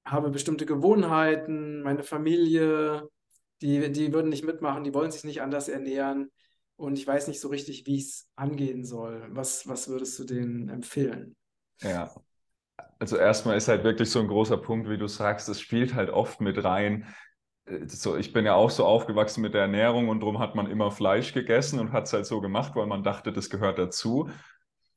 habe 0.06 0.30
bestimmte 0.32 0.66
Gewohnheiten, 0.66 1.82
meine 1.82 2.04
Familie, 2.04 3.08
die, 3.62 3.92
die 3.92 4.14
würden 4.14 4.30
nicht 4.30 4.44
mitmachen, 4.46 4.84
die 4.84 4.94
wollen 4.94 5.12
sich 5.12 5.24
nicht 5.24 5.42
anders 5.42 5.70
ernähren 5.70 6.32
und 6.76 6.98
ich 6.98 7.08
weiß 7.08 7.28
nicht 7.28 7.40
so 7.40 7.48
richtig, 7.50 7.86
wie 7.86 7.98
ich 7.98 8.06
es 8.06 8.28
angehen 8.36 8.84
soll. 8.86 9.26
Was, 9.32 9.68
was 9.68 9.88
würdest 9.88 10.20
du 10.20 10.26
denen 10.26 10.70
empfehlen? 10.70 11.36
Ja, 11.82 12.14
also 13.04 13.18
erstmal 13.18 13.58
ist 13.58 13.68
halt 13.68 13.84
wirklich 13.84 14.10
so 14.10 14.22
ein 14.22 14.30
großer 14.30 14.56
Punkt, 14.56 14.90
wie 14.90 14.98
du 14.98 15.08
sagst, 15.08 15.50
es 15.50 15.60
spielt 15.60 15.94
halt 15.94 16.10
oft 16.10 16.40
mit 16.40 16.64
rein. 16.64 17.06
Äh, 17.66 17.86
so, 17.86 18.16
ich 18.16 18.32
bin 18.32 18.46
ja 18.46 18.56
auch 18.56 18.70
so 18.70 18.86
aufgewachsen 18.86 19.42
mit 19.42 19.54
der 19.54 19.64
Ernährung 19.64 20.08
und 20.08 20.22
darum 20.22 20.40
hat 20.40 20.56
man 20.56 20.72
immer 20.72 20.90
Fleisch 20.90 21.34
gegessen 21.34 21.82
und 21.82 21.92
hat 21.92 22.06
es 22.06 22.14
halt 22.14 22.26
so 22.26 22.40
gemacht, 22.40 22.78
weil 22.78 22.88
man 22.88 23.04
dachte, 23.04 23.34
das 23.34 23.50
gehört 23.50 23.78
dazu. 23.78 24.30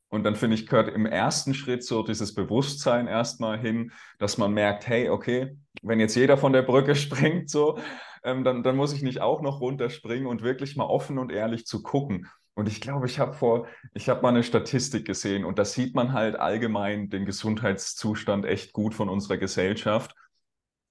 Und 0.08 0.22
dann 0.22 0.36
finde 0.36 0.54
ich, 0.54 0.68
gehört 0.68 0.88
im 0.88 1.04
ersten 1.04 1.52
Schritt 1.52 1.82
so 1.82 2.04
dieses 2.04 2.32
Bewusstsein 2.32 3.08
erstmal 3.08 3.58
hin, 3.58 3.90
dass 4.20 4.38
man 4.38 4.52
merkt, 4.52 4.86
hey, 4.86 5.08
okay, 5.08 5.58
wenn 5.82 5.98
jetzt 5.98 6.14
jeder 6.14 6.36
von 6.36 6.52
der 6.52 6.62
Brücke 6.62 6.94
springt, 6.94 7.50
so, 7.50 7.76
ähm, 8.22 8.44
dann, 8.44 8.62
dann 8.62 8.76
muss 8.76 8.92
ich 8.92 9.02
nicht 9.02 9.20
auch 9.20 9.42
noch 9.42 9.60
runterspringen 9.60 10.28
und 10.28 10.42
wirklich 10.42 10.76
mal 10.76 10.84
offen 10.84 11.18
und 11.18 11.32
ehrlich 11.32 11.66
zu 11.66 11.82
gucken. 11.82 12.28
Und 12.56 12.68
ich 12.68 12.80
glaube, 12.80 13.04
ich 13.06 13.18
habe 13.18 13.34
vor, 13.34 13.66
ich 13.92 14.08
habe 14.08 14.22
mal 14.22 14.30
eine 14.30 14.42
Statistik 14.42 15.04
gesehen 15.06 15.44
und 15.44 15.58
da 15.58 15.64
sieht 15.66 15.94
man 15.94 16.14
halt 16.14 16.36
allgemein 16.36 17.10
den 17.10 17.26
Gesundheitszustand 17.26 18.46
echt 18.46 18.72
gut 18.72 18.94
von 18.94 19.10
unserer 19.10 19.36
Gesellschaft, 19.36 20.14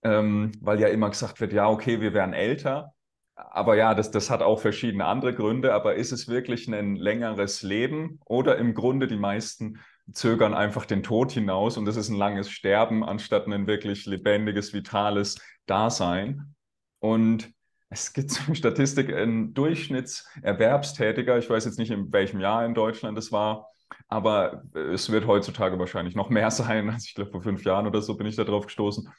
ähm, 0.03 0.51
weil 0.62 0.79
ja 0.79 0.89
immer 0.89 1.10
gesagt 1.10 1.41
wird, 1.41 1.53
ja, 1.53 1.67
okay, 1.67 2.01
wir 2.01 2.13
werden 2.13 2.36
älter, 2.36 2.93
aber 3.36 3.75
ja, 3.75 3.95
das, 3.95 4.12
das 4.12 4.29
hat 4.29 4.43
auch 4.43 4.60
verschiedene 4.60 5.05
andere 5.05 5.34
Gründe, 5.34 5.74
aber 5.74 5.95
ist 5.95 6.12
es 6.12 6.27
wirklich 6.27 6.67
ein 6.67 6.95
längeres 6.98 7.63
Leben 7.63 8.19
oder 8.25 8.57
im 8.57 8.75
Grunde 8.75 9.07
die 9.07 9.17
meisten 9.17 9.79
zögern 10.12 10.53
einfach 10.53 10.86
den 10.86 11.01
Tod 11.01 11.31
hinaus 11.31 11.77
und 11.77 11.86
das 11.86 11.95
ist 11.95 12.10
ein 12.10 12.17
langes 12.17 12.51
Sterben 12.51 13.03
anstatt 13.03 13.48
ein 13.48 13.65
wirklich 13.65 14.05
lebendiges, 14.05 14.72
vitales 14.72 15.41
Dasein. 15.65 16.53
Und 17.00 17.54
es 17.95 18.11
gibt 18.13 18.29
so 18.31 18.41
eine 18.45 18.55
Statistik, 18.55 19.13
ein 19.13 19.53
Durchschnittserwerbstätiger, 19.53 21.37
ich 21.37 21.49
weiß 21.49 21.65
jetzt 21.65 21.79
nicht, 21.79 21.91
in 21.91 22.11
welchem 22.11 22.41
Jahr 22.41 22.65
in 22.65 22.73
Deutschland 22.73 23.17
es 23.17 23.31
war, 23.31 23.69
aber 24.09 24.63
es 24.73 25.09
wird 25.11 25.25
heutzutage 25.27 25.79
wahrscheinlich 25.79 26.15
noch 26.15 26.29
mehr 26.29 26.51
sein. 26.51 26.89
Also 26.89 27.05
ich 27.07 27.15
glaube, 27.15 27.31
vor 27.31 27.41
fünf 27.41 27.63
Jahren 27.63 27.87
oder 27.87 28.01
so 28.01 28.15
bin 28.15 28.27
ich 28.27 28.35
da 28.35 28.43
drauf 28.43 28.65
gestoßen. 28.65 29.09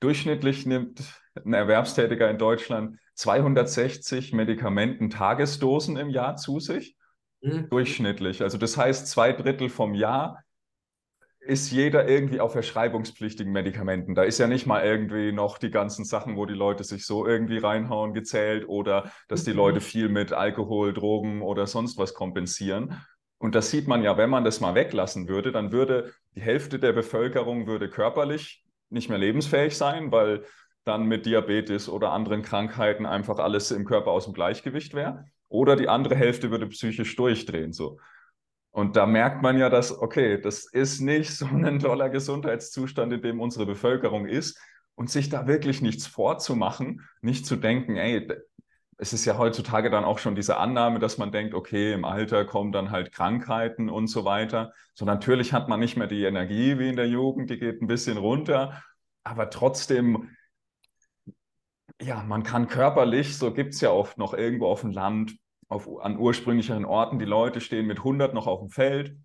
Durchschnittlich 0.00 0.64
nimmt 0.64 1.02
ein 1.34 1.54
Erwerbstätiger 1.54 2.30
in 2.30 2.38
Deutschland 2.38 2.98
260 3.14 4.32
Medikamenten-Tagesdosen 4.32 5.96
im 5.96 6.10
Jahr 6.10 6.36
zu 6.36 6.60
sich. 6.60 6.96
Mhm. 7.40 7.68
Durchschnittlich. 7.68 8.42
Also 8.42 8.58
das 8.58 8.76
heißt, 8.76 9.08
zwei 9.08 9.32
Drittel 9.32 9.68
vom 9.68 9.94
Jahr 9.94 10.42
ist 11.46 11.70
jeder 11.70 12.08
irgendwie 12.08 12.40
auf 12.40 12.52
verschreibungspflichtigen 12.52 13.52
Medikamenten. 13.52 14.14
Da 14.14 14.22
ist 14.22 14.38
ja 14.38 14.46
nicht 14.46 14.66
mal 14.66 14.84
irgendwie 14.84 15.32
noch 15.32 15.58
die 15.58 15.70
ganzen 15.70 16.04
Sachen, 16.04 16.36
wo 16.36 16.46
die 16.46 16.54
Leute 16.54 16.84
sich 16.84 17.06
so 17.06 17.26
irgendwie 17.26 17.58
reinhauen, 17.58 18.14
gezählt 18.14 18.68
oder 18.68 19.10
dass 19.28 19.44
die 19.44 19.50
mhm. 19.50 19.58
Leute 19.58 19.80
viel 19.80 20.08
mit 20.08 20.32
Alkohol, 20.32 20.94
Drogen 20.94 21.42
oder 21.42 21.66
sonst 21.66 21.98
was 21.98 22.14
kompensieren. 22.14 23.00
Und 23.38 23.54
das 23.54 23.70
sieht 23.70 23.88
man 23.88 24.02
ja, 24.02 24.16
wenn 24.16 24.30
man 24.30 24.44
das 24.44 24.60
mal 24.60 24.74
weglassen 24.74 25.28
würde, 25.28 25.52
dann 25.52 25.70
würde 25.70 26.12
die 26.34 26.40
Hälfte 26.40 26.78
der 26.78 26.92
Bevölkerung 26.92 27.66
würde 27.66 27.90
körperlich 27.90 28.64
nicht 28.88 29.10
mehr 29.10 29.18
lebensfähig 29.18 29.76
sein, 29.76 30.12
weil 30.12 30.44
dann 30.84 31.06
mit 31.06 31.26
Diabetes 31.26 31.88
oder 31.88 32.12
anderen 32.12 32.42
Krankheiten 32.42 33.06
einfach 33.06 33.38
alles 33.38 33.70
im 33.70 33.84
Körper 33.84 34.12
aus 34.12 34.24
dem 34.24 34.34
Gleichgewicht 34.34 34.94
wäre. 34.94 35.26
Oder 35.48 35.76
die 35.76 35.88
andere 35.88 36.14
Hälfte 36.14 36.50
würde 36.50 36.66
psychisch 36.68 37.16
durchdrehen. 37.16 37.72
So. 37.72 37.98
Und 38.74 38.96
da 38.96 39.06
merkt 39.06 39.40
man 39.40 39.56
ja, 39.56 39.70
dass, 39.70 39.96
okay, 39.96 40.40
das 40.40 40.64
ist 40.64 41.00
nicht 41.00 41.30
so 41.30 41.46
ein 41.46 41.78
toller 41.78 42.10
Gesundheitszustand, 42.10 43.12
in 43.12 43.22
dem 43.22 43.40
unsere 43.40 43.66
Bevölkerung 43.66 44.26
ist. 44.26 44.58
Und 44.96 45.10
sich 45.10 45.28
da 45.28 45.46
wirklich 45.46 45.80
nichts 45.80 46.08
vorzumachen, 46.08 47.00
nicht 47.20 47.46
zu 47.46 47.54
denken, 47.54 47.96
ey, 47.96 48.28
es 48.98 49.12
ist 49.12 49.26
ja 49.26 49.38
heutzutage 49.38 49.90
dann 49.90 50.04
auch 50.04 50.18
schon 50.18 50.34
diese 50.34 50.56
Annahme, 50.56 50.98
dass 50.98 51.18
man 51.18 51.30
denkt, 51.30 51.54
okay, 51.54 51.92
im 51.92 52.04
Alter 52.04 52.44
kommen 52.44 52.72
dann 52.72 52.90
halt 52.90 53.12
Krankheiten 53.12 53.88
und 53.88 54.08
so 54.08 54.24
weiter. 54.24 54.72
So 54.94 55.04
natürlich 55.04 55.52
hat 55.52 55.68
man 55.68 55.78
nicht 55.78 55.96
mehr 55.96 56.08
die 56.08 56.24
Energie 56.24 56.76
wie 56.76 56.88
in 56.88 56.96
der 56.96 57.08
Jugend, 57.08 57.50
die 57.50 57.58
geht 57.58 57.80
ein 57.80 57.86
bisschen 57.86 58.16
runter, 58.16 58.82
aber 59.22 59.50
trotzdem, 59.50 60.30
ja, 62.02 62.24
man 62.24 62.42
kann 62.42 62.66
körperlich, 62.66 63.38
so 63.38 63.52
gibt 63.52 63.74
es 63.74 63.80
ja 63.80 63.90
oft 63.90 64.18
noch 64.18 64.34
irgendwo 64.34 64.66
auf 64.66 64.80
dem 64.80 64.90
Land, 64.90 65.36
auf, 65.74 65.88
an 66.00 66.18
ursprünglicheren 66.18 66.84
Orten, 66.84 67.18
die 67.18 67.24
Leute 67.24 67.60
stehen 67.60 67.86
mit 67.86 67.98
100 67.98 68.32
noch 68.32 68.46
auf 68.46 68.60
dem 68.60 68.70
Feld. 68.70 69.16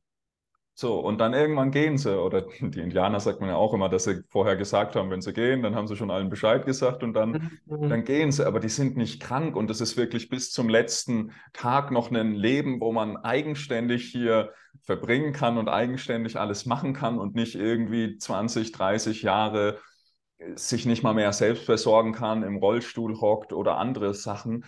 So, 0.73 0.97
und 0.99 1.17
dann 1.17 1.33
irgendwann 1.33 1.71
gehen 1.71 1.97
sie. 1.97 2.17
Oder 2.17 2.41
die 2.41 2.79
Indianer 2.79 3.19
sagt 3.19 3.41
man 3.41 3.49
ja 3.49 3.55
auch 3.57 3.73
immer, 3.73 3.89
dass 3.89 4.05
sie 4.05 4.23
vorher 4.29 4.55
gesagt 4.55 4.95
haben, 4.95 5.09
wenn 5.09 5.21
sie 5.21 5.33
gehen, 5.33 5.61
dann 5.61 5.75
haben 5.75 5.87
sie 5.87 5.97
schon 5.97 6.09
allen 6.09 6.29
Bescheid 6.29 6.65
gesagt 6.65 7.03
und 7.03 7.13
dann, 7.13 7.51
mhm. 7.65 7.89
dann 7.89 8.05
gehen 8.05 8.31
sie. 8.31 8.47
Aber 8.47 8.61
die 8.61 8.69
sind 8.69 8.95
nicht 8.95 9.21
krank 9.21 9.57
und 9.57 9.69
das 9.69 9.81
ist 9.81 9.97
wirklich 9.97 10.29
bis 10.29 10.51
zum 10.51 10.69
letzten 10.69 11.33
Tag 11.51 11.91
noch 11.91 12.11
ein 12.11 12.33
Leben, 12.33 12.79
wo 12.79 12.93
man 12.93 13.17
eigenständig 13.17 14.05
hier 14.05 14.53
verbringen 14.81 15.33
kann 15.33 15.57
und 15.57 15.67
eigenständig 15.67 16.39
alles 16.39 16.65
machen 16.65 16.93
kann 16.93 17.19
und 17.19 17.35
nicht 17.35 17.55
irgendwie 17.55 18.17
20, 18.17 18.71
30 18.71 19.21
Jahre 19.21 19.79
sich 20.55 20.85
nicht 20.85 21.03
mal 21.03 21.13
mehr 21.13 21.33
selbst 21.33 21.65
versorgen 21.65 22.13
kann, 22.13 22.43
im 22.43 22.55
Rollstuhl 22.55 23.19
hockt 23.19 23.51
oder 23.51 23.77
andere 23.77 24.13
Sachen 24.13 24.63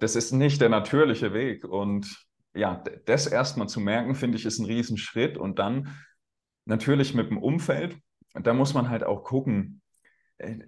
das 0.00 0.16
ist 0.16 0.32
nicht 0.32 0.60
der 0.60 0.68
natürliche 0.68 1.32
Weg. 1.32 1.64
Und 1.64 2.26
ja, 2.54 2.82
das 3.06 3.26
erstmal 3.26 3.68
zu 3.68 3.80
merken, 3.80 4.14
finde 4.14 4.36
ich, 4.36 4.44
ist 4.44 4.58
ein 4.58 4.66
Riesenschritt. 4.66 5.36
Und 5.36 5.58
dann 5.58 5.96
natürlich 6.64 7.14
mit 7.14 7.30
dem 7.30 7.38
Umfeld, 7.38 7.96
da 8.34 8.52
muss 8.52 8.74
man 8.74 8.90
halt 8.90 9.04
auch 9.04 9.24
gucken, 9.24 9.80
äh, 10.38 10.58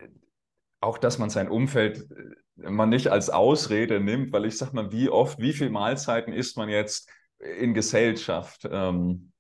auch 0.81 0.99
dass 0.99 1.19
man 1.19 1.31
sein 1.31 1.49
Umfeld 1.49 2.11
äh, 2.11 2.71
man 2.71 2.91
nicht 2.91 3.09
als 3.09 3.31
Ausrede 3.31 4.01
nimmt, 4.01 4.33
weil 4.33 4.45
ich 4.45 4.59
sage 4.59 4.75
mal, 4.75 4.93
wie 4.93 5.09
oft, 5.09 5.39
wie 5.39 5.53
viele 5.53 5.71
Mahlzeiten 5.71 6.33
isst 6.33 6.57
man 6.57 6.69
jetzt 6.69 7.11
in 7.39 7.75
Gesellschaft? 7.75 8.69
Ähm, 8.71 9.33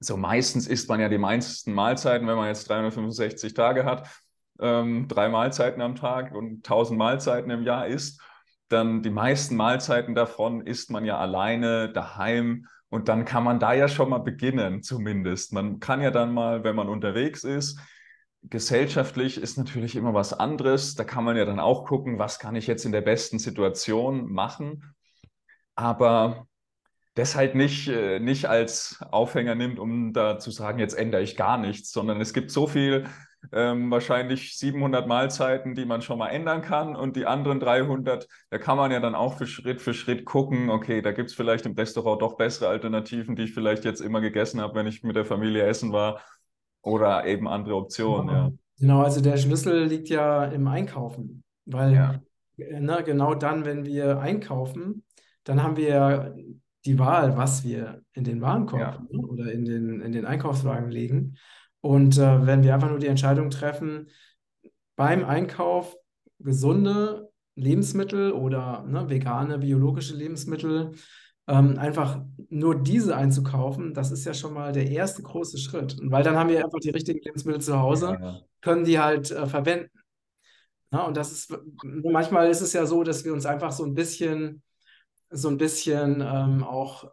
so 0.00 0.16
meistens 0.16 0.66
isst 0.66 0.88
man 0.88 1.00
ja 1.00 1.08
die 1.08 1.18
meisten 1.18 1.72
Mahlzeiten, 1.72 2.26
wenn 2.26 2.36
man 2.36 2.48
jetzt 2.48 2.68
365 2.68 3.54
Tage 3.54 3.84
hat, 3.84 4.08
ähm, 4.60 5.08
drei 5.08 5.28
Mahlzeiten 5.28 5.80
am 5.80 5.94
Tag 5.94 6.34
und 6.34 6.56
1000 6.56 6.98
Mahlzeiten 6.98 7.50
im 7.50 7.62
Jahr 7.62 7.86
isst 7.86 8.20
dann 8.72 9.02
die 9.02 9.10
meisten 9.10 9.56
Mahlzeiten 9.56 10.14
davon 10.14 10.66
isst 10.66 10.90
man 10.90 11.04
ja 11.04 11.18
alleine 11.18 11.92
daheim 11.92 12.66
und 12.88 13.08
dann 13.08 13.24
kann 13.24 13.44
man 13.44 13.58
da 13.58 13.72
ja 13.72 13.88
schon 13.88 14.10
mal 14.10 14.18
beginnen, 14.18 14.82
zumindest. 14.82 15.52
Man 15.52 15.80
kann 15.80 16.02
ja 16.02 16.10
dann 16.10 16.34
mal, 16.34 16.64
wenn 16.64 16.76
man 16.76 16.88
unterwegs 16.88 17.44
ist, 17.44 17.78
gesellschaftlich 18.42 19.38
ist 19.40 19.56
natürlich 19.56 19.96
immer 19.96 20.14
was 20.14 20.32
anderes. 20.32 20.94
Da 20.94 21.04
kann 21.04 21.24
man 21.24 21.36
ja 21.36 21.44
dann 21.44 21.60
auch 21.60 21.84
gucken, 21.84 22.18
was 22.18 22.38
kann 22.38 22.56
ich 22.56 22.66
jetzt 22.66 22.84
in 22.84 22.92
der 22.92 23.00
besten 23.00 23.38
Situation 23.38 24.30
machen. 24.30 24.94
Aber 25.74 26.46
das 27.14 27.36
halt 27.36 27.54
nicht, 27.54 27.88
äh, 27.88 28.18
nicht 28.18 28.46
als 28.46 29.02
Aufhänger 29.10 29.54
nimmt, 29.54 29.78
um 29.78 30.12
da 30.12 30.38
zu 30.38 30.50
sagen, 30.50 30.78
jetzt 30.78 30.94
ändere 30.94 31.22
ich 31.22 31.36
gar 31.36 31.58
nichts, 31.58 31.92
sondern 31.92 32.20
es 32.20 32.32
gibt 32.32 32.50
so 32.50 32.66
viel 32.66 33.06
ähm, 33.50 33.90
wahrscheinlich 33.90 34.56
700 34.56 35.08
Mahlzeiten, 35.08 35.74
die 35.74 35.84
man 35.84 36.02
schon 36.02 36.18
mal 36.18 36.28
ändern 36.28 36.62
kann 36.62 36.94
und 36.94 37.16
die 37.16 37.26
anderen 37.26 37.58
300, 37.58 38.28
da 38.50 38.58
kann 38.58 38.76
man 38.76 38.92
ja 38.92 39.00
dann 39.00 39.14
auch 39.14 39.36
für 39.36 39.46
Schritt 39.46 39.80
für 39.80 39.94
Schritt 39.94 40.24
gucken, 40.24 40.70
okay, 40.70 41.02
da 41.02 41.12
gibt 41.12 41.30
es 41.30 41.34
vielleicht 41.34 41.66
im 41.66 41.72
Restaurant 41.72 42.22
doch 42.22 42.36
bessere 42.36 42.68
Alternativen, 42.68 43.34
die 43.34 43.44
ich 43.44 43.54
vielleicht 43.54 43.84
jetzt 43.84 44.00
immer 44.00 44.20
gegessen 44.20 44.60
habe, 44.60 44.74
wenn 44.76 44.86
ich 44.86 45.02
mit 45.02 45.16
der 45.16 45.24
Familie 45.24 45.64
essen 45.64 45.92
war 45.92 46.20
oder 46.82 47.26
eben 47.26 47.48
andere 47.48 47.76
Optionen, 47.76 48.34
ja. 48.34 48.52
Genau, 48.78 49.02
also 49.02 49.20
der 49.20 49.36
Schlüssel 49.36 49.84
liegt 49.84 50.08
ja 50.08 50.44
im 50.44 50.66
Einkaufen, 50.66 51.44
weil 51.66 51.94
ja. 51.94 52.20
ne, 52.56 53.02
genau 53.04 53.34
dann, 53.34 53.64
wenn 53.64 53.84
wir 53.84 54.18
einkaufen, 54.18 55.04
dann 55.44 55.62
haben 55.62 55.76
wir 55.76 55.88
ja 55.88 56.34
die 56.84 56.98
Wahl, 56.98 57.36
was 57.36 57.64
wir 57.64 58.02
in 58.12 58.24
den 58.24 58.40
Warenkorb 58.40 58.80
ja. 58.80 59.18
oder 59.18 59.52
in 59.52 59.64
den, 59.64 60.00
in 60.00 60.12
den 60.12 60.26
Einkaufswagen 60.26 60.90
legen. 60.90 61.36
Und 61.82 62.16
äh, 62.16 62.46
wenn 62.46 62.62
wir 62.62 62.72
einfach 62.72 62.88
nur 62.88 62.98
die 62.98 63.08
Entscheidung 63.08 63.50
treffen, 63.50 64.08
beim 64.96 65.24
Einkauf 65.24 65.96
gesunde 66.38 67.30
Lebensmittel 67.54 68.32
oder 68.32 68.84
ne, 68.84 69.10
vegane, 69.10 69.58
biologische 69.58 70.16
Lebensmittel, 70.16 70.92
ähm, 71.48 71.76
einfach 71.78 72.22
nur 72.48 72.80
diese 72.82 73.16
einzukaufen, 73.16 73.94
das 73.94 74.12
ist 74.12 74.24
ja 74.24 74.32
schon 74.32 74.54
mal 74.54 74.72
der 74.72 74.88
erste 74.88 75.22
große 75.22 75.58
Schritt. 75.58 75.98
Und 75.98 76.10
weil 76.10 76.22
dann 76.22 76.36
haben 76.36 76.48
wir 76.48 76.64
einfach 76.64 76.78
die 76.78 76.90
richtigen 76.90 77.20
Lebensmittel 77.20 77.60
zu 77.60 77.78
Hause, 77.78 78.16
ja, 78.20 78.26
ja. 78.26 78.40
können 78.60 78.84
die 78.84 78.98
halt 79.00 79.30
äh, 79.30 79.46
verwenden. 79.46 79.90
Ja, 80.92 81.04
und 81.04 81.16
das 81.16 81.32
ist, 81.32 81.52
manchmal 81.82 82.48
ist 82.48 82.60
es 82.60 82.74
ja 82.74 82.86
so, 82.86 83.02
dass 83.02 83.24
wir 83.24 83.32
uns 83.32 83.46
einfach 83.46 83.72
so 83.72 83.84
ein 83.84 83.94
bisschen, 83.94 84.62
so 85.30 85.48
ein 85.48 85.56
bisschen 85.56 86.20
ähm, 86.20 86.62
auch 86.62 87.10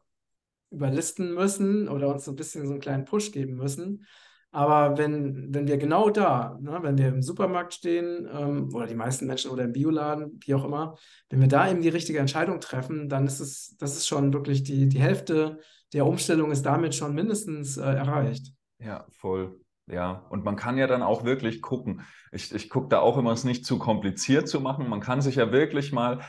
überlisten 0.69 1.33
müssen 1.33 1.87
oder 1.87 2.13
uns 2.13 2.25
so 2.25 2.31
ein 2.31 2.35
bisschen 2.35 2.67
so 2.67 2.73
einen 2.73 2.81
kleinen 2.81 3.05
Push 3.05 3.31
geben 3.31 3.55
müssen. 3.55 4.05
Aber 4.51 4.97
wenn, 4.97 5.53
wenn 5.53 5.67
wir 5.67 5.77
genau 5.77 6.09
da, 6.09 6.57
ne, 6.59 6.79
wenn 6.81 6.97
wir 6.97 7.09
im 7.09 7.21
Supermarkt 7.21 7.73
stehen 7.73 8.27
ähm, 8.33 8.73
oder 8.73 8.87
die 8.87 8.95
meisten 8.95 9.27
Menschen 9.27 9.51
oder 9.51 9.65
im 9.65 9.73
Bioladen, 9.73 10.39
wie 10.43 10.55
auch 10.55 10.65
immer, 10.65 10.95
wenn 11.29 11.41
wir 11.41 11.47
da 11.47 11.69
eben 11.69 11.81
die 11.81 11.89
richtige 11.89 12.19
Entscheidung 12.19 12.59
treffen, 12.59 13.09
dann 13.09 13.27
ist 13.27 13.39
es, 13.39 13.75
das 13.77 13.95
ist 13.95 14.07
schon 14.07 14.33
wirklich 14.33 14.63
die, 14.63 14.87
die 14.87 14.99
Hälfte 14.99 15.59
der 15.93 16.05
Umstellung 16.05 16.51
ist 16.51 16.65
damit 16.65 16.95
schon 16.95 17.15
mindestens 17.15 17.77
äh, 17.77 17.81
erreicht. 17.81 18.53
Ja, 18.79 19.05
voll. 19.11 19.59
Ja, 19.87 20.27
und 20.29 20.45
man 20.45 20.55
kann 20.55 20.77
ja 20.77 20.85
dann 20.85 21.01
auch 21.01 21.23
wirklich 21.23 21.63
gucken. 21.63 22.01
Ich, 22.31 22.53
ich 22.53 22.69
gucke 22.69 22.89
da 22.89 22.99
auch 22.99 23.17
immer, 23.17 23.31
es 23.31 23.43
nicht 23.43 23.65
zu 23.65 23.79
kompliziert 23.79 24.47
zu 24.47 24.61
machen. 24.61 24.87
Man 24.87 24.99
kann 24.99 25.21
sich 25.21 25.35
ja 25.35 25.51
wirklich 25.51 25.91
mal 25.91 26.19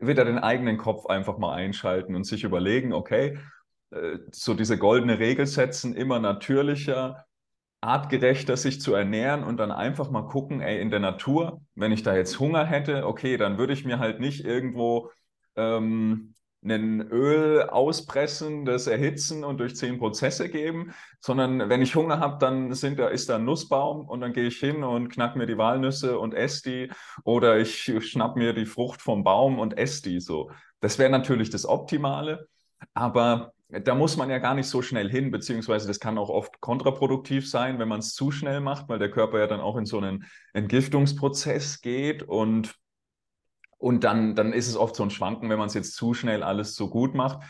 wieder 0.00 0.24
den 0.24 0.38
eigenen 0.38 0.78
Kopf 0.78 1.06
einfach 1.06 1.36
mal 1.36 1.52
einschalten 1.52 2.14
und 2.14 2.24
sich 2.24 2.44
überlegen, 2.44 2.92
okay, 2.92 3.38
äh, 3.90 4.18
so 4.30 4.54
diese 4.54 4.78
goldene 4.78 5.18
Regel 5.18 5.46
setzen, 5.46 5.96
immer 5.96 6.20
natürlicher, 6.20 7.24
artgerechter 7.82 8.56
sich 8.56 8.80
zu 8.80 8.94
ernähren 8.94 9.42
und 9.44 9.56
dann 9.58 9.72
einfach 9.72 10.10
mal 10.10 10.22
gucken, 10.22 10.60
ey, 10.60 10.80
in 10.80 10.90
der 10.90 11.00
Natur, 11.00 11.60
wenn 11.74 11.92
ich 11.92 12.02
da 12.02 12.16
jetzt 12.16 12.38
Hunger 12.38 12.64
hätte, 12.64 13.06
okay, 13.06 13.36
dann 13.36 13.58
würde 13.58 13.72
ich 13.72 13.84
mir 13.84 13.98
halt 13.98 14.20
nicht 14.20 14.44
irgendwo 14.44 15.10
ähm, 15.56 16.34
ein 16.64 17.00
Öl 17.10 17.62
auspressen, 17.68 18.64
das 18.64 18.86
erhitzen 18.86 19.42
und 19.42 19.58
durch 19.58 19.74
zehn 19.74 19.98
Prozesse 19.98 20.48
geben, 20.48 20.92
sondern 21.20 21.68
wenn 21.68 21.82
ich 21.82 21.96
Hunger 21.96 22.20
habe, 22.20 22.38
dann 22.38 22.72
sind 22.72 23.00
da, 23.00 23.08
ist 23.08 23.28
da 23.28 23.36
ein 23.36 23.44
Nussbaum 23.44 24.08
und 24.08 24.20
dann 24.20 24.32
gehe 24.32 24.46
ich 24.46 24.58
hin 24.58 24.84
und 24.84 25.08
knack 25.08 25.34
mir 25.34 25.46
die 25.46 25.58
Walnüsse 25.58 26.20
und 26.20 26.34
esse 26.34 26.62
die 26.62 26.92
oder 27.24 27.58
ich 27.58 27.92
schnapp 28.00 28.36
mir 28.36 28.52
die 28.52 28.66
Frucht 28.66 29.02
vom 29.02 29.24
Baum 29.24 29.58
und 29.58 29.76
esse 29.76 30.02
die 30.02 30.20
so. 30.20 30.52
Das 30.80 30.98
wäre 31.00 31.10
natürlich 31.10 31.50
das 31.50 31.66
Optimale, 31.66 32.46
aber 32.94 33.52
da 33.80 33.94
muss 33.94 34.16
man 34.16 34.28
ja 34.30 34.38
gar 34.38 34.54
nicht 34.54 34.68
so 34.68 34.82
schnell 34.82 35.10
hin, 35.10 35.30
beziehungsweise 35.30 35.86
das 35.86 35.98
kann 35.98 36.18
auch 36.18 36.28
oft 36.28 36.60
kontraproduktiv 36.60 37.48
sein, 37.48 37.78
wenn 37.78 37.88
man 37.88 38.00
es 38.00 38.14
zu 38.14 38.30
schnell 38.30 38.60
macht, 38.60 38.88
weil 38.88 38.98
der 38.98 39.10
Körper 39.10 39.38
ja 39.38 39.46
dann 39.46 39.60
auch 39.60 39.76
in 39.76 39.86
so 39.86 39.98
einen 39.98 40.26
Entgiftungsprozess 40.52 41.80
geht 41.80 42.22
und 42.22 42.74
und 43.78 44.04
dann, 44.04 44.36
dann 44.36 44.52
ist 44.52 44.68
es 44.68 44.76
oft 44.76 44.94
so 44.94 45.02
ein 45.02 45.10
Schwanken, 45.10 45.50
wenn 45.50 45.58
man 45.58 45.66
es 45.66 45.74
jetzt 45.74 45.96
zu 45.96 46.14
schnell 46.14 46.44
alles 46.44 46.76
so 46.76 46.88
gut 46.88 47.16
macht. 47.16 47.42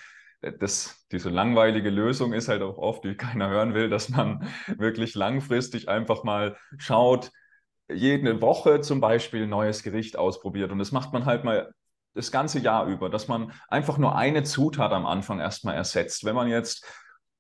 Das, 0.60 1.06
diese 1.12 1.28
langweilige 1.28 1.90
Lösung 1.90 2.32
ist 2.32 2.48
halt 2.48 2.62
auch 2.62 2.78
oft, 2.78 3.04
die 3.04 3.16
keiner 3.16 3.50
hören 3.50 3.74
will, 3.74 3.90
dass 3.90 4.08
man 4.08 4.48
wirklich 4.78 5.14
langfristig 5.14 5.90
einfach 5.90 6.24
mal 6.24 6.56
schaut, 6.78 7.30
jede 7.90 8.40
Woche 8.40 8.80
zum 8.80 9.02
Beispiel 9.02 9.42
ein 9.42 9.50
neues 9.50 9.82
Gericht 9.82 10.16
ausprobiert. 10.16 10.72
Und 10.72 10.78
das 10.78 10.90
macht 10.90 11.12
man 11.12 11.26
halt 11.26 11.44
mal 11.44 11.70
das 12.14 12.31
ganze 12.31 12.59
Jahr 12.59 12.87
über, 12.87 13.09
dass 13.09 13.28
man 13.28 13.52
einfach 13.69 13.99
nur 13.99 14.16
eine 14.16 14.42
Zutat 14.42 14.92
am 14.92 15.07
Anfang 15.07 15.40
erstmal 15.40 15.75
ersetzt. 15.75 16.25
Wenn 16.25 16.35
man 16.35 16.49
jetzt 16.49 16.85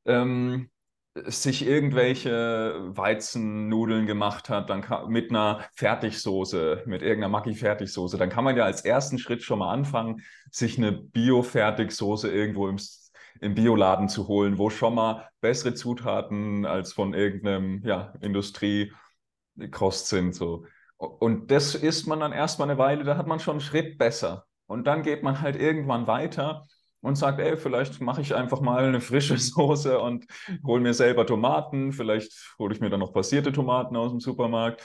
ähm, 0.06 0.70
sich 1.14 1.66
irgendwelche 1.66 2.80
Weizennudeln 2.96 4.06
gemacht 4.06 4.48
hat, 4.48 4.70
dann 4.70 4.80
kann, 4.80 5.08
mit 5.08 5.30
einer 5.30 5.60
Fertigsoße, 5.74 6.84
mit 6.86 7.02
irgendeiner 7.02 7.30
Maggi-Fertigsoße, 7.30 8.16
dann 8.16 8.30
kann 8.30 8.44
man 8.44 8.56
ja 8.56 8.64
als 8.64 8.82
ersten 8.82 9.18
Schritt 9.18 9.42
schon 9.42 9.58
mal 9.58 9.72
anfangen, 9.72 10.22
sich 10.50 10.78
eine 10.78 10.92
Bio-Fertigsoße 10.92 12.30
irgendwo 12.30 12.66
im, 12.68 12.78
im 13.40 13.54
Bioladen 13.54 14.08
zu 14.08 14.26
holen, 14.26 14.56
wo 14.56 14.70
schon 14.70 14.94
mal 14.94 15.28
bessere 15.42 15.74
Zutaten 15.74 16.64
als 16.64 16.94
von 16.94 17.12
irgendeinem 17.12 17.82
ja, 17.84 18.14
Industriekost 18.22 18.96
sind. 20.08 20.34
So. 20.34 20.64
Und 20.96 21.50
das 21.50 21.74
isst 21.74 22.06
man 22.06 22.20
dann 22.20 22.32
erstmal 22.32 22.70
eine 22.70 22.78
Weile, 22.78 23.04
da 23.04 23.18
hat 23.18 23.26
man 23.26 23.38
schon 23.38 23.54
einen 23.54 23.60
Schritt 23.60 23.98
besser. 23.98 24.46
Und 24.72 24.86
dann 24.86 25.02
geht 25.02 25.22
man 25.22 25.42
halt 25.42 25.56
irgendwann 25.56 26.06
weiter 26.06 26.66
und 27.02 27.16
sagt, 27.16 27.38
ey, 27.40 27.58
vielleicht 27.58 28.00
mache 28.00 28.22
ich 28.22 28.34
einfach 28.34 28.62
mal 28.62 28.82
eine 28.82 29.02
frische 29.02 29.36
Soße 29.38 30.00
und 30.00 30.24
hole 30.64 30.80
mir 30.80 30.94
selber 30.94 31.26
Tomaten. 31.26 31.92
Vielleicht 31.92 32.32
hole 32.58 32.74
ich 32.74 32.80
mir 32.80 32.88
dann 32.88 33.00
noch 33.00 33.12
passierte 33.12 33.52
Tomaten 33.52 33.96
aus 33.96 34.12
dem 34.12 34.20
Supermarkt 34.20 34.82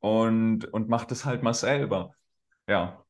und, 0.00 0.66
und 0.66 0.90
mache 0.90 1.06
das 1.06 1.24
halt 1.24 1.42
mal 1.42 1.54
selber. 1.54 2.12
Ja. 2.68 3.02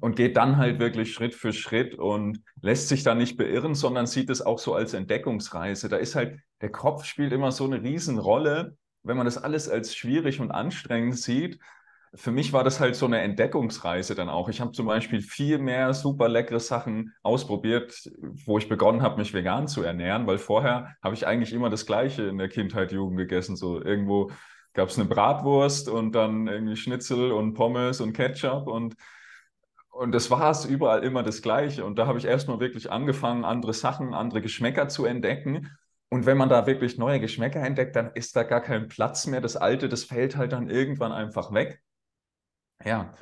Und 0.00 0.16
geht 0.16 0.36
dann 0.36 0.56
halt 0.56 0.80
wirklich 0.80 1.14
Schritt 1.14 1.36
für 1.36 1.52
Schritt 1.52 1.94
und 1.94 2.42
lässt 2.60 2.88
sich 2.88 3.04
da 3.04 3.14
nicht 3.14 3.36
beirren, 3.36 3.76
sondern 3.76 4.06
sieht 4.06 4.30
es 4.30 4.42
auch 4.42 4.58
so 4.58 4.74
als 4.74 4.94
Entdeckungsreise. 4.94 5.88
Da 5.88 5.96
ist 5.96 6.16
halt, 6.16 6.40
der 6.60 6.72
Kopf 6.72 7.04
spielt 7.04 7.32
immer 7.32 7.52
so 7.52 7.64
eine 7.64 7.84
Riesenrolle, 7.84 8.76
wenn 9.04 9.16
man 9.16 9.26
das 9.26 9.38
alles 9.38 9.68
als 9.68 9.94
schwierig 9.94 10.40
und 10.40 10.50
anstrengend 10.50 11.18
sieht 11.18 11.60
für 12.14 12.30
mich 12.30 12.52
war 12.52 12.64
das 12.64 12.80
halt 12.80 12.96
so 12.96 13.06
eine 13.06 13.20
Entdeckungsreise 13.20 14.14
dann 14.14 14.28
auch. 14.28 14.48
Ich 14.48 14.60
habe 14.60 14.72
zum 14.72 14.86
Beispiel 14.86 15.20
viel 15.20 15.58
mehr 15.58 15.94
super 15.94 16.28
leckere 16.28 16.60
Sachen 16.60 17.14
ausprobiert, 17.22 18.10
wo 18.46 18.58
ich 18.58 18.68
begonnen 18.68 19.02
habe, 19.02 19.18
mich 19.18 19.34
vegan 19.34 19.68
zu 19.68 19.82
ernähren, 19.82 20.26
weil 20.26 20.38
vorher 20.38 20.96
habe 21.02 21.14
ich 21.14 21.26
eigentlich 21.26 21.52
immer 21.52 21.70
das 21.70 21.86
Gleiche 21.86 22.24
in 22.24 22.38
der 22.38 22.48
Kindheit, 22.48 22.92
Jugend 22.92 23.18
gegessen. 23.18 23.56
So 23.56 23.82
irgendwo 23.82 24.30
gab 24.72 24.88
es 24.88 24.98
eine 24.98 25.08
Bratwurst 25.08 25.88
und 25.88 26.12
dann 26.12 26.46
irgendwie 26.46 26.76
Schnitzel 26.76 27.32
und 27.32 27.54
Pommes 27.54 28.00
und 28.00 28.12
Ketchup 28.12 28.66
und 28.66 28.94
und 29.98 30.12
das 30.12 30.30
war 30.30 30.52
es 30.52 30.64
überall 30.64 31.02
immer 31.02 31.24
das 31.24 31.42
Gleiche. 31.42 31.84
Und 31.84 31.98
da 31.98 32.06
habe 32.06 32.18
ich 32.18 32.24
erstmal 32.24 32.60
wirklich 32.60 32.92
angefangen, 32.92 33.44
andere 33.44 33.74
Sachen, 33.74 34.14
andere 34.14 34.40
Geschmäcker 34.40 34.86
zu 34.88 35.04
entdecken. 35.06 35.76
Und 36.08 36.24
wenn 36.24 36.36
man 36.38 36.48
da 36.48 36.68
wirklich 36.68 36.98
neue 36.98 37.18
Geschmäcker 37.18 37.60
entdeckt, 37.60 37.96
dann 37.96 38.12
ist 38.14 38.36
da 38.36 38.44
gar 38.44 38.60
kein 38.60 38.86
Platz 38.86 39.26
mehr. 39.26 39.40
Das 39.40 39.56
Alte, 39.56 39.88
das 39.88 40.04
fällt 40.04 40.36
halt 40.36 40.52
dann 40.52 40.70
irgendwann 40.70 41.10
einfach 41.10 41.52
weg. 41.52 41.82
Ja, 42.84 43.12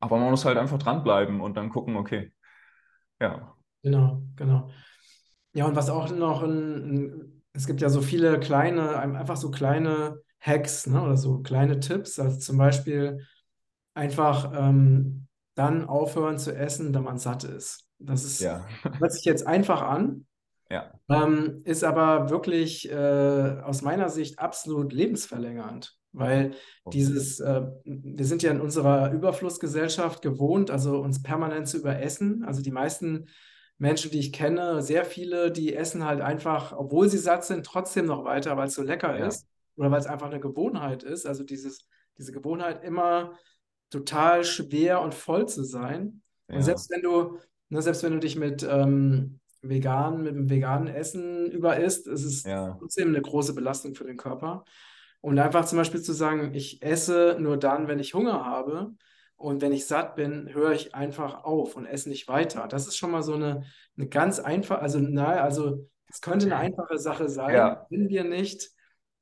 aber 0.00 0.18
man 0.18 0.30
muss 0.30 0.44
halt 0.46 0.58
einfach 0.58 0.78
dranbleiben 0.78 1.40
und 1.40 1.56
dann 1.56 1.70
gucken, 1.70 1.96
okay, 1.96 2.32
ja. 3.20 3.56
Genau, 3.82 4.22
genau. 4.36 4.70
Ja, 5.54 5.66
und 5.66 5.76
was 5.76 5.90
auch 5.90 6.10
noch 6.10 6.42
ein, 6.42 6.94
ein 6.94 7.42
es 7.54 7.66
gibt 7.66 7.80
ja 7.82 7.90
so 7.90 8.02
viele 8.02 8.40
kleine, 8.40 8.98
einfach 8.98 9.36
so 9.36 9.50
kleine 9.50 10.22
Hacks, 10.40 10.86
ne, 10.86 11.02
oder 11.02 11.16
so 11.16 11.40
kleine 11.42 11.80
Tipps. 11.80 12.18
Also 12.20 12.38
zum 12.38 12.58
Beispiel 12.58 13.26
einfach 13.94 14.52
ähm, 14.54 15.28
dann 15.56 15.86
aufhören 15.86 16.38
zu 16.38 16.54
essen, 16.56 16.94
wenn 16.94 17.04
man 17.04 17.18
satt 17.18 17.44
ist. 17.44 17.86
Das 17.98 18.24
ist, 18.24 18.52
Ja, 18.52 18.66
hört 19.00 19.12
sich 19.12 19.24
jetzt 19.26 19.46
einfach 19.46 19.82
an, 19.82 20.26
ja, 20.70 20.92
ähm, 21.10 21.62
ist 21.64 21.84
aber 21.84 22.30
wirklich 22.30 22.90
äh, 22.90 22.94
aus 23.62 23.82
meiner 23.82 24.10
Sicht 24.10 24.38
absolut 24.40 24.92
lebensverlängernd. 24.94 25.98
Weil 26.12 26.54
dieses, 26.92 27.38
äh, 27.38 27.62
wir 27.84 28.24
sind 28.24 28.42
ja 28.42 28.50
in 28.50 28.60
unserer 28.60 29.12
Überflussgesellschaft 29.12 30.22
gewohnt, 30.22 30.70
also 30.70 30.98
uns 31.00 31.22
permanent 31.22 31.68
zu 31.68 31.78
überessen. 31.78 32.42
Also 32.44 32.62
die 32.62 32.72
meisten 32.72 33.28
Menschen, 33.78 34.10
die 34.10 34.18
ich 34.18 34.32
kenne, 34.32 34.82
sehr 34.82 35.04
viele, 35.04 35.52
die 35.52 35.74
essen 35.74 36.04
halt 36.04 36.20
einfach, 36.20 36.72
obwohl 36.72 37.08
sie 37.08 37.18
satt 37.18 37.44
sind, 37.44 37.64
trotzdem 37.64 38.06
noch 38.06 38.24
weiter, 38.24 38.56
weil 38.56 38.68
es 38.68 38.74
so 38.74 38.82
lecker 38.82 39.16
ja, 39.18 39.26
ist 39.26 39.46
oder 39.76 39.90
weil 39.90 40.00
es 40.00 40.06
einfach 40.06 40.26
eine 40.26 40.40
Gewohnheit 40.40 41.02
ist. 41.02 41.26
Also 41.26 41.44
dieses, 41.44 41.86
diese 42.18 42.32
Gewohnheit, 42.32 42.84
immer 42.84 43.38
total 43.88 44.44
schwer 44.44 45.00
und 45.00 45.14
voll 45.14 45.48
zu 45.48 45.64
sein. 45.64 46.22
Und 46.48 46.56
ja, 46.56 46.62
selbst 46.62 46.90
wenn 46.90 47.02
du, 47.02 47.38
ne, 47.68 47.80
selbst 47.82 48.02
wenn 48.02 48.12
du 48.12 48.18
dich 48.18 48.36
mit 48.36 48.66
ähm, 48.68 49.40
vegan, 49.62 50.22
mit 50.22 50.34
dem 50.34 50.50
veganen 50.50 50.88
Essen 50.88 51.50
überisst, 51.50 52.06
ist 52.06 52.24
es 52.24 52.44
ja, 52.44 52.76
trotzdem 52.78 53.08
eine 53.08 53.22
große 53.22 53.54
Belastung 53.54 53.94
für 53.94 54.04
den 54.04 54.16
Körper. 54.16 54.64
Und 55.20 55.38
einfach 55.38 55.64
zum 55.66 55.78
Beispiel 55.78 56.00
zu 56.00 56.12
sagen, 56.12 56.54
ich 56.54 56.82
esse 56.82 57.36
nur 57.38 57.58
dann, 57.58 57.88
wenn 57.88 57.98
ich 57.98 58.14
Hunger 58.14 58.44
habe. 58.44 58.92
Und 59.36 59.62
wenn 59.62 59.72
ich 59.72 59.86
satt 59.86 60.16
bin, 60.16 60.52
höre 60.52 60.72
ich 60.72 60.94
einfach 60.94 61.44
auf 61.44 61.74
und 61.76 61.86
esse 61.86 62.08
nicht 62.08 62.28
weiter. 62.28 62.68
Das 62.68 62.86
ist 62.86 62.96
schon 62.96 63.10
mal 63.10 63.22
so 63.22 63.34
eine, 63.34 63.64
eine 63.96 64.08
ganz 64.08 64.38
einfache, 64.38 64.80
also 64.80 64.98
naja, 64.98 65.42
also 65.42 65.88
es 66.08 66.20
könnte 66.20 66.46
eine 66.46 66.56
einfache 66.56 66.98
Sache 66.98 67.28
sein, 67.28 67.54
ja, 67.54 67.86
wenn 67.88 68.08
wir 68.08 68.24
nicht 68.24 68.70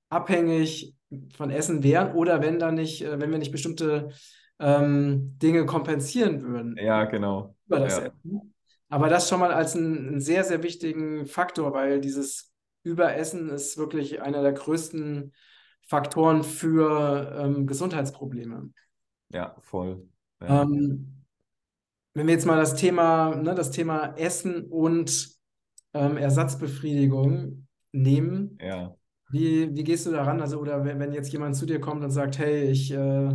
abhängig 0.08 0.96
von 1.36 1.50
Essen 1.50 1.82
wären 1.82 2.14
oder 2.14 2.42
wenn 2.42 2.58
da 2.58 2.72
nicht, 2.72 3.02
äh, 3.02 3.20
wenn 3.20 3.30
wir 3.30 3.38
nicht 3.38 3.52
bestimmte 3.52 4.08
ähm, 4.58 5.38
Dinge 5.38 5.66
kompensieren 5.66 6.42
würden 6.42 6.76
ja, 6.76 7.04
genau. 7.04 7.54
über 7.66 7.80
das 7.80 7.98
Ja, 7.98 8.06
Essen. 8.06 8.54
Aber 8.88 9.08
das 9.08 9.28
schon 9.28 9.40
mal 9.40 9.52
als 9.52 9.76
einen 9.76 10.20
sehr, 10.20 10.44
sehr 10.44 10.62
wichtigen 10.62 11.26
Faktor, 11.26 11.72
weil 11.74 12.00
dieses 12.00 12.52
Überessen 12.82 13.50
ist 13.50 13.76
wirklich 13.76 14.22
einer 14.22 14.42
der 14.42 14.52
größten 14.52 15.32
Faktoren 15.88 16.44
für 16.44 17.34
ähm, 17.38 17.66
Gesundheitsprobleme. 17.66 18.70
ja, 19.32 19.56
voll. 19.60 20.06
Ja, 20.40 20.62
Ähm, 20.62 21.24
wenn 22.14 22.26
wir 22.26 22.34
jetzt 22.34 22.46
mal 22.46 22.58
das 22.58 22.76
Thema, 22.76 23.34
ne, 23.34 23.54
das 23.54 23.70
Thema 23.70 24.14
Essen 24.16 24.66
und 24.66 25.30
ähm, 25.94 26.16
Ersatzbefriedigung 26.16 27.66
nehmen, 27.92 28.58
ja, 28.60 28.94
wie, 29.30 29.74
wie 29.74 29.84
gehst 29.84 30.06
du 30.06 30.10
daran? 30.10 30.40
Also, 30.40 30.58
oder 30.58 30.84
wenn, 30.84 31.00
wenn 31.00 31.12
jetzt 31.12 31.32
jemand 31.32 31.56
zu 31.56 31.66
dir 31.66 31.80
kommt 31.80 32.02
und 32.02 32.10
sagt, 32.10 32.38
hey, 32.38 32.70
ich, 32.70 32.90
äh, 32.92 33.30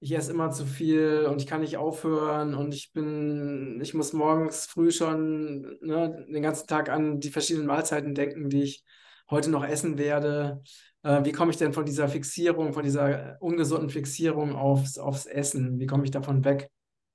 ich 0.00 0.12
esse 0.12 0.32
immer 0.32 0.50
zu 0.50 0.66
viel 0.66 1.26
und 1.30 1.40
ich 1.40 1.46
kann 1.46 1.62
nicht 1.62 1.78
aufhören 1.78 2.54
und 2.54 2.74
ich 2.74 2.92
bin, 2.92 3.80
ich 3.82 3.94
muss 3.94 4.12
morgens 4.12 4.66
früh 4.66 4.90
schon, 4.90 5.78
ne, 5.80 6.26
den 6.28 6.42
ganzen 6.42 6.66
Tag 6.66 6.90
an 6.90 7.20
die 7.20 7.30
verschiedenen 7.30 7.66
Mahlzeiten 7.66 8.14
denken, 8.14 8.50
die 8.50 8.62
ich 8.62 8.84
heute 9.30 9.50
noch 9.50 9.64
essen 9.64 9.96
werde. 9.98 10.62
Äh, 11.04 11.24
wie 11.24 11.32
komme 11.32 11.52
ich 11.52 11.56
denn 11.58 11.72
von 11.72 11.84
dieser 11.84 12.08
Fixierung, 12.08 12.72
von 12.72 12.82
dieser 12.82 13.36
ungesunden 13.40 13.90
Fixierung 13.90 14.56
aufs, 14.56 14.98
aufs 14.98 15.26
Essen? 15.26 15.78
Wie 15.78 15.86
komme 15.86 16.04
ich 16.04 16.10
davon 16.10 16.44
weg? 16.44 16.68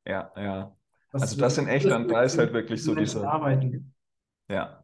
ja, 0.05 0.31
ja. 0.35 0.75
Was 1.11 1.23
Also 1.23 1.37
das 1.37 1.57
in 1.57 1.67
echt, 1.67 1.89
dann 1.89 2.07
da 2.07 2.21
ist 2.23 2.37
halt 2.37 2.53
wirklich 2.53 2.83
so 2.83 2.93
dieser, 2.95 3.27
arbeiten? 3.27 3.93
ja, 4.49 4.83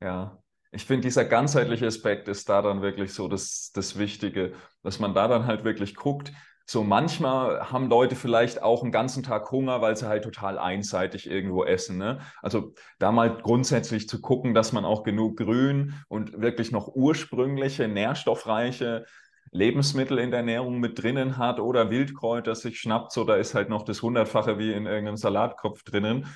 ja. 0.00 0.42
Ich 0.72 0.84
finde, 0.84 1.02
dieser 1.02 1.24
ganzheitliche 1.24 1.86
Aspekt 1.86 2.28
ist 2.28 2.48
da 2.48 2.62
dann 2.62 2.82
wirklich 2.82 3.14
so 3.14 3.28
das, 3.28 3.72
das 3.72 3.98
Wichtige, 3.98 4.54
dass 4.82 4.98
man 4.98 5.14
da 5.14 5.28
dann 5.28 5.46
halt 5.46 5.64
wirklich 5.64 5.94
guckt. 5.96 6.32
So 6.70 6.84
manchmal 6.84 7.72
haben 7.72 7.88
Leute 7.88 8.14
vielleicht 8.14 8.62
auch 8.62 8.82
einen 8.82 8.92
ganzen 8.92 9.22
Tag 9.22 9.50
Hunger, 9.50 9.80
weil 9.80 9.96
sie 9.96 10.06
halt 10.06 10.24
total 10.24 10.58
einseitig 10.58 11.26
irgendwo 11.26 11.64
essen. 11.64 11.96
Ne? 11.96 12.18
Also 12.42 12.74
da 12.98 13.10
mal 13.10 13.38
grundsätzlich 13.38 14.06
zu 14.06 14.20
gucken, 14.20 14.52
dass 14.52 14.74
man 14.74 14.84
auch 14.84 15.02
genug 15.02 15.38
Grün 15.38 15.94
und 16.08 16.42
wirklich 16.42 16.70
noch 16.70 16.88
ursprüngliche, 16.88 17.88
nährstoffreiche 17.88 19.06
Lebensmittel 19.50 20.18
in 20.18 20.30
der 20.30 20.40
Ernährung 20.40 20.78
mit 20.78 21.02
drinnen 21.02 21.38
hat 21.38 21.58
oder 21.58 21.88
Wildkräuter 21.88 22.54
sich 22.54 22.78
schnappt, 22.78 23.12
so 23.12 23.24
da 23.24 23.36
ist 23.36 23.54
halt 23.54 23.70
noch 23.70 23.82
das 23.82 24.02
Hundertfache 24.02 24.58
wie 24.58 24.70
in 24.70 24.84
irgendeinem 24.84 25.16
Salatkopf 25.16 25.84
drinnen 25.84 26.26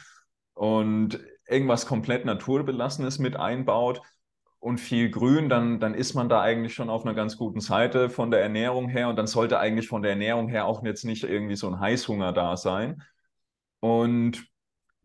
und 0.55 1.21
irgendwas 1.47 1.85
komplett 1.85 2.25
naturbelassenes 2.25 3.19
mit 3.19 3.37
einbaut 3.37 4.01
und 4.63 4.79
viel 4.79 5.11
Grün, 5.11 5.49
dann, 5.49 5.81
dann 5.81 5.93
ist 5.93 6.15
man 6.15 6.29
da 6.29 6.41
eigentlich 6.41 6.73
schon 6.73 6.89
auf 6.89 7.05
einer 7.05 7.15
ganz 7.15 7.37
guten 7.37 7.59
Seite 7.59 8.09
von 8.09 8.31
der 8.31 8.41
Ernährung 8.43 8.89
her 8.89 9.09
und 9.09 9.17
dann 9.17 9.27
sollte 9.27 9.59
eigentlich 9.59 9.89
von 9.89 10.03
der 10.03 10.13
Ernährung 10.13 10.49
her 10.49 10.67
auch 10.67 10.85
jetzt 10.85 11.05
nicht 11.05 11.25
irgendwie 11.25 11.57
so 11.57 11.67
ein 11.67 11.81
Heißhunger 11.81 12.33
da 12.33 12.57
sein. 12.57 13.03
Und 13.81 14.47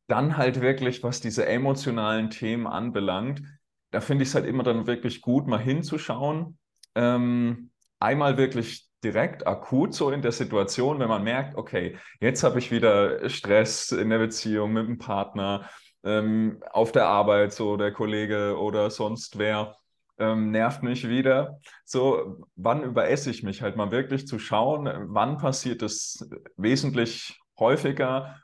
dann 0.06 0.38
halt 0.38 0.62
wirklich, 0.62 1.02
was 1.02 1.22
diese 1.22 1.48
emotionalen 1.48 2.30
Themen 2.30 2.68
anbelangt, 2.68 3.42
da 3.90 4.00
finde 4.00 4.22
ich 4.24 4.30
es 4.30 4.36
halt 4.36 4.46
immer 4.46 4.62
dann 4.62 4.86
wirklich 4.86 5.22
gut, 5.22 5.48
mal 5.48 5.60
hinzuschauen. 5.60 6.60
Ähm, 6.94 7.72
einmal 8.00 8.38
wirklich 8.38 8.88
direkt 9.04 9.48
akut 9.48 9.96
so 9.96 10.12
in 10.12 10.22
der 10.22 10.34
Situation, 10.34 11.00
wenn 11.00 11.10
man 11.10 11.24
merkt, 11.24 11.58
okay, 11.58 11.98
jetzt 12.22 12.44
habe 12.44 12.60
ich 12.60 12.70
wieder 12.70 13.28
Stress 13.28 13.92
in 13.92 14.12
der 14.12 14.20
Beziehung 14.20 14.74
mit 14.74 14.88
dem 14.88 15.00
Partner, 15.00 15.68
ähm, 16.04 16.64
auf 16.72 16.92
der 16.92 17.08
Arbeit, 17.08 17.54
so 17.54 17.78
der 17.78 17.92
Kollege 17.92 18.58
oder 18.60 18.90
sonst 18.90 19.38
wer. 19.38 19.76
Ähm, 20.20 20.52
nervt 20.52 20.82
mich 20.82 21.08
wieder. 21.08 21.60
So, 21.86 22.44
wann 22.56 22.84
überesse 22.84 23.30
ich 23.30 23.44
mich? 23.44 23.62
Halt 23.62 23.76
mal 23.76 23.92
wirklich 23.92 24.28
zu 24.28 24.40
schauen, 24.40 24.90
wann 25.14 25.38
passiert 25.38 25.84
es 25.84 26.28
wesentlich 26.56 27.40
häufiger 27.60 28.36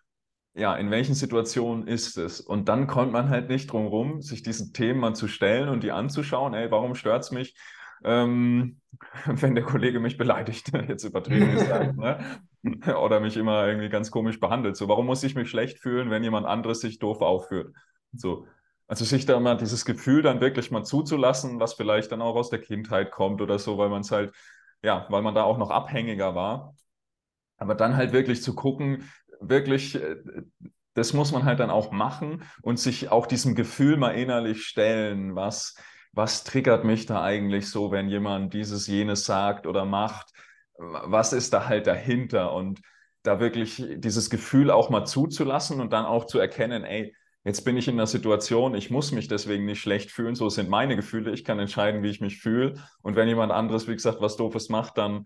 ja, 0.55 0.75
in 0.75 0.91
welchen 0.91 1.15
Situationen 1.15 1.87
ist 1.87 2.17
es? 2.17 2.39
Und 2.39 2.69
dann 2.69 2.87
kommt 2.87 3.11
man 3.11 3.29
halt 3.29 3.49
nicht 3.49 3.71
drum 3.71 3.87
rum, 3.87 4.21
sich 4.21 4.43
diesen 4.43 4.73
Themen 4.73 4.99
mal 4.99 5.15
zu 5.15 5.27
stellen 5.27 5.69
und 5.69 5.83
die 5.83 5.91
anzuschauen. 5.91 6.53
Ey, 6.53 6.69
warum 6.69 6.95
stört 6.95 7.23
es 7.23 7.31
mich, 7.31 7.55
ähm, 8.03 8.79
wenn 9.25 9.55
der 9.55 9.63
Kollege 9.63 9.99
mich 9.99 10.17
beleidigt, 10.17 10.71
jetzt 10.87 11.03
übertrieben 11.03 11.51
gesagt, 11.51 11.97
ne? 11.97 12.41
oder 13.01 13.19
mich 13.19 13.37
immer 13.37 13.67
irgendwie 13.67 13.89
ganz 13.89 14.11
komisch 14.11 14.39
behandelt? 14.39 14.77
So, 14.77 14.87
warum 14.87 15.05
muss 15.05 15.23
ich 15.23 15.35
mich 15.35 15.49
schlecht 15.49 15.79
fühlen, 15.79 16.09
wenn 16.09 16.23
jemand 16.23 16.45
anderes 16.47 16.79
sich 16.81 16.99
doof 16.99 17.21
aufführt? 17.21 17.75
So. 18.13 18.47
Also 18.87 19.05
sich 19.05 19.25
da 19.25 19.39
mal 19.39 19.57
dieses 19.57 19.85
Gefühl 19.85 20.21
dann 20.21 20.41
wirklich 20.41 20.69
mal 20.69 20.83
zuzulassen, 20.83 21.59
was 21.59 21.73
vielleicht 21.73 22.11
dann 22.11 22.21
auch 22.21 22.35
aus 22.35 22.49
der 22.49 22.59
Kindheit 22.61 23.11
kommt 23.11 23.41
oder 23.41 23.57
so, 23.57 23.77
weil 23.77 23.89
man 23.89 24.01
es 24.01 24.11
halt, 24.11 24.35
ja, 24.83 25.07
weil 25.09 25.21
man 25.21 25.33
da 25.33 25.43
auch 25.43 25.57
noch 25.57 25.71
abhängiger 25.71 26.35
war. 26.35 26.75
Aber 27.57 27.75
dann 27.75 27.95
halt 27.95 28.11
wirklich 28.11 28.43
zu 28.43 28.55
gucken, 28.55 29.09
wirklich, 29.39 29.95
äh, 29.95 30.17
das 30.93 31.13
muss 31.13 31.31
man 31.31 31.45
halt 31.45 31.59
dann 31.59 31.69
auch 31.71 31.91
machen 31.91 32.43
und 32.61 32.77
sich 32.79 33.09
auch 33.09 33.25
diesem 33.25 33.55
Gefühl 33.55 33.97
mal 33.97 34.11
innerlich 34.11 34.65
stellen, 34.65 35.35
was, 35.35 35.75
was 36.11 36.43
triggert 36.43 36.83
mich 36.83 37.05
da 37.05 37.23
eigentlich 37.23 37.69
so, 37.69 37.91
wenn 37.91 38.09
jemand 38.09 38.53
dieses, 38.53 38.85
jenes 38.87 39.25
sagt 39.25 39.65
oder 39.65 39.85
macht, 39.85 40.33
was 40.77 41.33
ist 41.33 41.53
da 41.53 41.67
halt 41.67 41.87
dahinter 41.87 42.53
und 42.53 42.81
da 43.23 43.39
wirklich 43.39 43.83
dieses 43.95 44.29
Gefühl 44.29 44.69
auch 44.71 44.89
mal 44.89 45.05
zuzulassen 45.05 45.79
und 45.79 45.93
dann 45.93 46.05
auch 46.05 46.25
zu 46.25 46.39
erkennen, 46.39 46.83
ey, 46.83 47.15
jetzt 47.45 47.63
bin 47.63 47.77
ich 47.77 47.87
in 47.87 47.95
einer 47.95 48.07
Situation, 48.07 48.75
ich 48.75 48.89
muss 48.89 49.11
mich 49.11 49.27
deswegen 49.27 49.65
nicht 49.65 49.81
schlecht 49.81 50.11
fühlen, 50.11 50.35
so 50.35 50.49
sind 50.49 50.69
meine 50.69 50.95
Gefühle, 50.95 51.31
ich 51.31 51.43
kann 51.43 51.59
entscheiden, 51.59 52.03
wie 52.03 52.09
ich 52.09 52.21
mich 52.21 52.41
fühle 52.41 52.75
und 53.01 53.15
wenn 53.15 53.27
jemand 53.27 53.51
anderes, 53.51 53.87
wie 53.87 53.93
gesagt, 53.93 54.21
was 54.21 54.37
Doofes 54.37 54.69
macht, 54.69 54.97
dann 54.97 55.25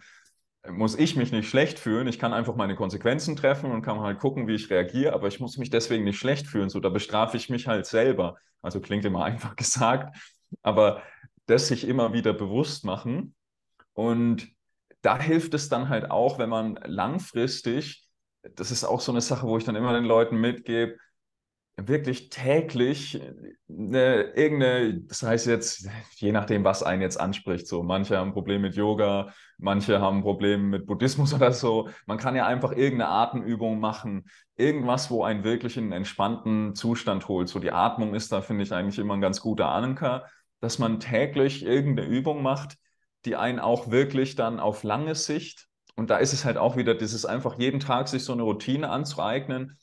muss 0.69 0.95
ich 0.95 1.15
mich 1.15 1.31
nicht 1.31 1.49
schlecht 1.49 1.79
fühlen. 1.79 2.07
Ich 2.07 2.19
kann 2.19 2.33
einfach 2.33 2.55
meine 2.55 2.75
Konsequenzen 2.75 3.35
treffen 3.35 3.71
und 3.71 3.81
kann 3.81 3.99
halt 3.99 4.19
gucken, 4.19 4.47
wie 4.47 4.55
ich 4.55 4.69
reagiere, 4.69 5.13
aber 5.13 5.27
ich 5.27 5.39
muss 5.39 5.57
mich 5.57 5.69
deswegen 5.69 6.03
nicht 6.03 6.19
schlecht 6.19 6.47
fühlen. 6.47 6.69
So, 6.69 6.79
da 6.79 6.89
bestrafe 6.89 7.37
ich 7.37 7.49
mich 7.49 7.67
halt 7.67 7.85
selber. 7.85 8.37
Also 8.61 8.79
klingt 8.81 9.05
immer 9.05 9.23
einfach 9.25 9.55
gesagt, 9.55 10.17
aber 10.61 11.03
das 11.45 11.67
sich 11.67 11.87
immer 11.87 12.13
wieder 12.13 12.33
bewusst 12.33 12.85
machen. 12.85 13.35
Und 13.93 14.49
da 15.01 15.19
hilft 15.19 15.53
es 15.53 15.69
dann 15.69 15.89
halt 15.89 16.11
auch, 16.11 16.39
wenn 16.39 16.49
man 16.49 16.79
langfristig, 16.85 18.07
das 18.55 18.71
ist 18.71 18.83
auch 18.83 19.01
so 19.01 19.11
eine 19.11 19.21
Sache, 19.21 19.47
wo 19.47 19.57
ich 19.57 19.63
dann 19.63 19.75
immer 19.75 19.93
den 19.93 20.05
Leuten 20.05 20.37
mitgebe, 20.37 20.97
wirklich 21.79 22.29
täglich 22.29 23.21
eine, 23.69 24.33
irgendeine, 24.35 25.01
das 25.01 25.21
heißt 25.21 25.45
jetzt, 25.45 25.87
je 26.15 26.31
nachdem, 26.31 26.63
was 26.63 26.81
einen 26.81 27.03
jetzt 27.03 27.19
anspricht, 27.19 27.67
so 27.67 27.83
manche 27.83 28.17
haben 28.17 28.29
ein 28.29 28.33
Problem 28.33 28.63
mit 28.63 28.75
Yoga, 28.75 29.31
manche 29.59 30.01
haben 30.01 30.17
ein 30.17 30.23
Problem 30.23 30.71
mit 30.71 30.87
Buddhismus 30.87 31.33
oder 31.35 31.53
so. 31.53 31.89
Man 32.07 32.17
kann 32.17 32.35
ja 32.35 32.47
einfach 32.47 32.71
irgendeine 32.71 33.11
Atemübung 33.11 33.79
machen, 33.79 34.25
irgendwas, 34.55 35.11
wo 35.11 35.23
einen 35.23 35.43
wirklich 35.43 35.77
in 35.77 35.85
einen 35.85 35.93
entspannten 35.93 36.73
Zustand 36.73 37.27
holt. 37.27 37.47
So 37.47 37.59
die 37.59 37.71
Atmung 37.71 38.15
ist 38.15 38.31
da, 38.31 38.41
finde 38.41 38.63
ich, 38.63 38.73
eigentlich 38.73 38.97
immer 38.97 39.13
ein 39.13 39.21
ganz 39.21 39.39
guter 39.39 39.69
Anker, 39.69 40.25
dass 40.59 40.79
man 40.79 40.99
täglich 40.99 41.63
irgendeine 41.63 42.07
Übung 42.09 42.41
macht, 42.41 42.77
die 43.27 43.35
einen 43.35 43.59
auch 43.59 43.91
wirklich 43.91 44.35
dann 44.35 44.59
auf 44.59 44.83
lange 44.83 45.13
Sicht, 45.13 45.67
und 45.97 46.11
da 46.11 46.17
ist 46.17 46.31
es 46.31 46.45
halt 46.45 46.57
auch 46.57 46.77
wieder 46.77 46.93
dieses 46.93 47.25
einfach 47.25 47.57
jeden 47.57 47.79
Tag 47.79 48.07
sich 48.07 48.23
so 48.23 48.31
eine 48.31 48.43
Routine 48.43 48.89
anzueignen. 48.89 49.77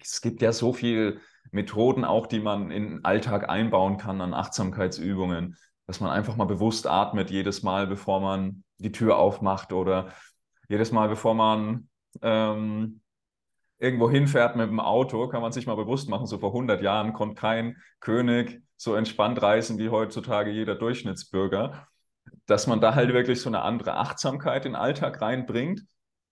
Es 0.00 0.22
gibt 0.22 0.40
ja 0.40 0.52
so 0.52 0.72
viel 0.72 1.20
Methoden 1.50 2.04
auch, 2.04 2.26
die 2.26 2.40
man 2.40 2.70
in 2.70 2.88
den 2.88 3.04
Alltag 3.04 3.50
einbauen 3.50 3.98
kann 3.98 4.22
an 4.22 4.32
Achtsamkeitsübungen, 4.32 5.56
dass 5.86 6.00
man 6.00 6.10
einfach 6.10 6.36
mal 6.36 6.46
bewusst 6.46 6.86
atmet 6.86 7.30
jedes 7.30 7.62
Mal, 7.62 7.86
bevor 7.86 8.20
man 8.20 8.64
die 8.78 8.92
Tür 8.92 9.18
aufmacht 9.18 9.72
oder 9.74 10.08
jedes 10.70 10.90
Mal, 10.90 11.08
bevor 11.08 11.34
man 11.34 11.88
ähm, 12.22 13.02
irgendwo 13.78 14.10
hinfährt 14.10 14.56
mit 14.56 14.70
dem 14.70 14.80
Auto, 14.80 15.28
kann 15.28 15.42
man 15.42 15.52
sich 15.52 15.66
mal 15.66 15.76
bewusst 15.76 16.08
machen, 16.08 16.26
so 16.26 16.38
vor 16.38 16.50
100 16.50 16.80
Jahren 16.80 17.12
konnte 17.12 17.34
kein 17.34 17.76
König 18.00 18.62
so 18.76 18.94
entspannt 18.94 19.42
reisen 19.42 19.78
wie 19.78 19.90
heutzutage 19.90 20.50
jeder 20.50 20.76
Durchschnittsbürger, 20.76 21.87
dass 22.48 22.66
man 22.66 22.80
da 22.80 22.96
halt 22.96 23.12
wirklich 23.12 23.40
so 23.40 23.48
eine 23.48 23.62
andere 23.62 23.94
Achtsamkeit 23.94 24.66
in 24.66 24.72
den 24.72 24.80
Alltag 24.80 25.20
reinbringt. 25.20 25.84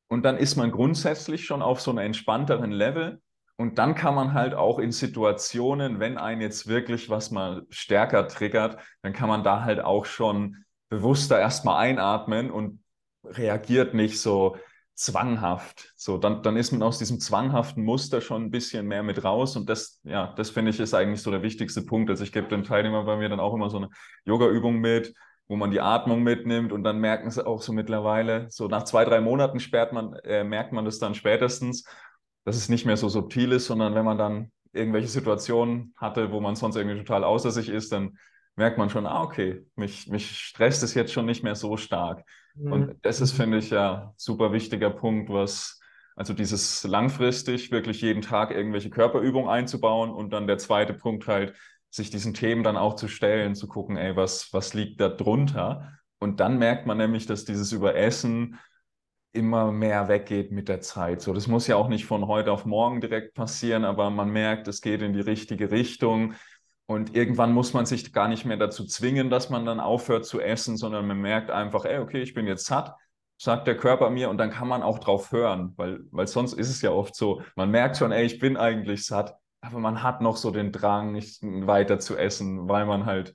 Und 0.09 0.25
dann 0.25 0.37
ist 0.37 0.57
man 0.57 0.73
grundsätzlich 0.73 1.45
schon 1.45 1.63
auf 1.63 1.81
so 1.81 1.91
einem 1.93 1.99
entspannteren 1.99 2.73
Level 2.73 3.21
und 3.57 3.79
dann 3.79 3.95
kann 3.95 4.15
man 4.15 4.35
halt 4.35 4.55
auch 4.55 4.79
in 4.79 4.93
Situationen, 4.93 5.99
wenn 5.99 6.19
einen 6.19 6.43
jetzt 6.43 6.69
wirklich 6.69 7.09
was 7.09 7.31
mal 7.31 7.63
stärker 7.71 8.29
triggert, 8.29 8.79
dann 9.03 9.15
kann 9.15 9.29
man 9.29 9.45
da 9.45 9.65
halt 9.65 9.81
auch 9.81 10.05
schon 10.05 10.65
bewusster 10.91 11.39
erstmal 11.39 11.79
einatmen 11.79 12.51
und 12.51 12.81
reagiert 13.25 13.95
nicht 13.95 14.21
so 14.21 14.57
zwanghaft. 14.95 15.93
So, 15.97 16.19
dann, 16.19 16.43
dann 16.43 16.57
ist 16.57 16.73
man 16.73 16.83
aus 16.83 16.99
diesem 16.99 17.19
zwanghaften 17.19 17.83
Muster 17.83 18.21
schon 18.21 18.45
ein 18.45 18.51
bisschen 18.51 18.87
mehr 18.87 19.03
mit 19.03 19.25
raus. 19.25 19.57
Und 19.57 19.69
das, 19.69 20.01
ja, 20.05 20.35
das 20.37 20.51
finde 20.51 20.71
ich 20.71 20.81
ist 20.81 20.95
eigentlich 20.95 21.23
so 21.23 21.31
der 21.31 21.43
wichtigste 21.43 21.83
Punkt. 21.83 22.11
Also 22.11 22.25
ich 22.25 22.33
gebe 22.33 22.49
den 22.49 22.63
Teilnehmern 22.63 23.07
bei 23.07 23.17
mir 23.17 23.29
dann 23.29 23.41
auch 23.41 23.55
immer 23.55 23.71
so 23.71 23.79
eine 23.79 23.89
Yoga-Übung 24.25 24.77
mit, 24.79 25.15
wo 25.49 25.57
man 25.57 25.71
die 25.71 25.81
Atmung 25.81 26.23
mitnimmt 26.23 26.73
und 26.73 26.83
dann 26.83 26.99
merken 26.99 27.31
sie 27.31 27.47
auch 27.47 27.63
so 27.63 27.73
mittlerweile, 27.73 28.47
so 28.51 28.67
nach 28.69 28.85
zwei, 28.85 29.05
drei 29.05 29.21
Monaten 29.21 29.61
sperrt 29.61 29.93
man, 29.93 30.15
äh, 30.25 30.45
merkt 30.45 30.73
man 30.73 30.85
das 30.85 30.99
dann 30.99 31.15
spätestens 31.15 31.85
dass 32.47 32.57
es 32.57 32.69
nicht 32.69 32.87
mehr 32.87 32.97
so 32.97 33.09
subtil 33.09 33.53
ist, 33.53 33.67
sondern 33.67 33.95
wenn 33.95 34.05
man 34.05 34.19
dann 34.19 34.53
irgendwelche 34.73 35.09
Situationen 35.09 35.93
hatte, 35.97 36.31
wo 36.31 36.41
man 36.41 36.55
sonst 36.55 36.77
irgendwie 36.77 36.99
total 36.99 37.25
außer 37.25 37.51
sich 37.51 37.69
ist, 37.69 37.93
dann 37.93 38.19
merkt 38.55 38.79
man 38.79 38.89
schon, 38.89 39.05
ah, 39.05 39.23
okay, 39.23 39.67
mich, 39.75 40.07
mich 40.07 40.39
stresst 40.39 40.83
es 40.83 40.95
jetzt 40.95 41.13
schon 41.13 41.27
nicht 41.27 41.43
mehr 41.43 41.57
so 41.57 41.77
stark. 41.77 42.25
Mhm. 42.55 42.73
Und 42.73 42.97
das 43.03 43.21
ist, 43.21 43.33
finde 43.33 43.59
ich, 43.59 43.71
ja 43.71 44.15
super 44.17 44.53
wichtiger 44.53 44.91
Punkt, 44.91 45.29
was, 45.29 45.81
also 46.15 46.35
dieses 46.35 46.85
langfristig 46.85 47.73
wirklich 47.73 48.01
jeden 48.01 48.23
Tag 48.23 48.53
irgendwelche 48.53 48.91
Körperübungen 48.91 49.51
einzubauen 49.51 50.11
und 50.11 50.33
dann 50.33 50.47
der 50.47 50.59
zweite 50.59 50.95
Punkt 50.95 51.27
halt, 51.27 51.53
sich 51.97 52.11
diesen 52.11 52.35
Themen 52.35 52.63
dann 52.63 52.77
auch 52.77 52.95
zu 52.95 53.09
stellen, 53.09 53.55
zu 53.55 53.67
gucken, 53.67 53.97
ey, 53.97 54.15
was, 54.17 54.53
was 54.53 54.75
liegt 54.75 55.01
da 55.01 55.09
drunter? 55.09 55.99
Und 56.19 56.41
dann 56.41 56.59
merkt 56.59 56.87
man 56.87 56.99
nämlich, 56.99 57.27
dass 57.27 57.45
dieses 57.45 57.73
Überessen 57.73 58.59
immer 59.33 59.73
mehr 59.73 60.09
weggeht 60.09 60.53
mit 60.53 60.69
der 60.69 60.81
Zeit. 60.81 61.21
So, 61.21 61.33
das 61.33 61.47
muss 61.47 61.67
ja 61.67 61.77
auch 61.77 61.89
nicht 61.89 62.07
von 62.07 62.27
heute 62.27 62.53
auf 62.53 62.65
morgen 62.65 63.01
direkt 63.01 63.35
passieren, 63.35 63.85
aber 63.85 64.11
man 64.11 64.31
merkt, 64.31 64.69
es 64.69 64.81
geht 64.81 65.03
in 65.03 65.13
die 65.13 65.21
richtige 65.21 65.71
Richtung. 65.71 66.35
Und 66.87 67.17
irgendwann 67.17 67.53
muss 67.53 67.73
man 67.73 67.85
sich 67.85 68.13
gar 68.13 68.29
nicht 68.29 68.45
mehr 68.45 68.57
dazu 68.57 68.87
zwingen, 68.87 69.29
dass 69.29 69.51
man 69.51 69.67
dann 69.67 69.81
aufhört 69.81 70.25
zu 70.25 70.41
essen, 70.41 70.77
sondern 70.77 71.07
man 71.07 71.19
merkt 71.19 71.51
einfach, 71.51 71.85
ey, 71.85 71.99
okay, 71.99 72.23
ich 72.23 72.33
bin 72.33 72.47
jetzt 72.47 72.67
satt, 72.67 72.95
sagt 73.39 73.67
der 73.67 73.77
Körper 73.77 74.09
mir 74.11 74.31
und 74.31 74.39
dann 74.39 74.51
kann 74.51 74.69
man 74.69 74.83
auch 74.83 74.99
drauf 74.99 75.33
hören, 75.33 75.73
weil, 75.77 76.01
weil 76.11 76.27
sonst 76.27 76.55
ist 76.55 76.71
es 76.71 76.81
ja 76.83 76.91
oft 76.91 77.15
so, 77.15 77.43
man 77.57 77.71
merkt 77.71 77.97
schon, 77.97 78.13
ey, 78.13 78.25
ich 78.25 78.39
bin 78.39 78.57
eigentlich 78.57 79.05
satt, 79.05 79.35
aber 79.67 79.81
man 79.81 80.03
hat 80.03 80.21
noch 80.21 80.37
so 80.37 80.51
den 80.51 80.73
Drang, 80.73 81.13
nicht 81.13 81.43
weiter 81.43 81.99
zu 81.99 82.17
essen, 82.17 82.69
weil 82.69 82.87
man 82.87 83.05
halt, 83.05 83.35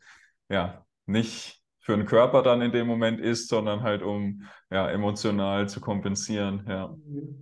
ja, 0.49 0.85
nicht 1.05 1.61
für 1.79 1.97
den 1.97 2.05
Körper 2.05 2.43
dann 2.43 2.61
in 2.61 2.71
dem 2.71 2.87
Moment 2.87 3.19
ist, 3.19 3.49
sondern 3.49 3.81
halt 3.81 4.01
um 4.03 4.43
ja, 4.69 4.89
emotional 4.89 5.67
zu 5.67 5.81
kompensieren. 5.81 6.65
Ja. 6.67 6.95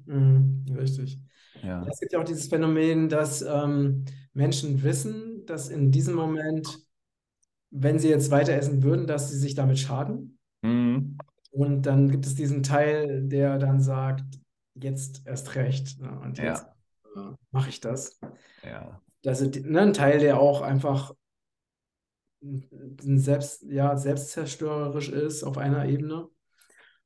Mhm, 0.06 0.66
richtig. 0.76 1.20
Ja. 1.62 1.86
Es 1.88 2.00
gibt 2.00 2.14
ja 2.14 2.20
auch 2.20 2.24
dieses 2.24 2.48
Phänomen, 2.48 3.10
dass 3.10 3.42
ähm, 3.42 4.06
Menschen 4.34 4.82
wissen, 4.82 5.46
dass 5.46 5.70
in 5.70 5.92
diesem 5.92 6.16
Moment, 6.16 6.80
wenn 7.70 8.00
sie 8.00 8.10
jetzt 8.10 8.32
weiter 8.32 8.54
essen 8.54 8.82
würden, 8.82 9.08
dass 9.08 9.30
sie 9.30 9.38
sich 9.38 9.56
damit 9.56 9.78
schaden. 9.78 10.40
Mhm. 10.62 11.18
Und 11.52 11.86
dann 11.86 12.10
gibt 12.10 12.26
es 12.26 12.36
diesen 12.36 12.64
Teil, 12.64 13.28
der 13.28 13.58
dann 13.58 13.82
sagt, 13.82 14.40
jetzt 14.76 15.28
erst 15.28 15.56
recht. 15.56 16.00
Ne? 16.00 16.18
Und 16.24 16.38
jetzt 16.38 16.64
ja. 16.64 16.76
Äh, 17.16 17.36
mache 17.52 17.70
ich 17.70 17.80
das. 17.80 18.20
Ja. 18.64 19.02
Das 19.22 19.42
ist 19.42 19.66
ne, 19.66 19.82
ein 19.82 19.94
Teil, 19.94 20.20
der 20.20 20.40
auch 20.40 20.62
einfach 20.62 21.14
selbst, 23.02 23.64
ja, 23.64 23.98
selbstzerstörerisch 23.98 25.10
ist 25.10 25.44
auf 25.44 25.58
einer 25.58 25.86
Ebene. 25.86 26.30